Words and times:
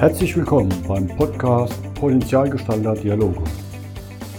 Herzlich 0.00 0.34
willkommen 0.34 0.72
beim 0.88 1.06
Podcast 1.08 1.74
Potenzialgestalter 1.92 2.94
Dialoge. 2.94 3.44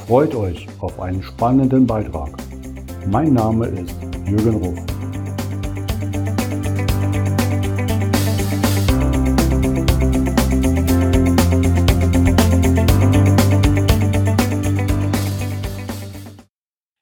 Freut 0.08 0.34
euch 0.34 0.68
auf 0.80 1.00
einen 1.00 1.22
spannenden 1.22 1.86
Beitrag. 1.86 2.36
Mein 3.06 3.34
Name 3.34 3.68
ist 3.68 3.96
Jürgen 4.26 4.56
Ruf. 4.56 4.80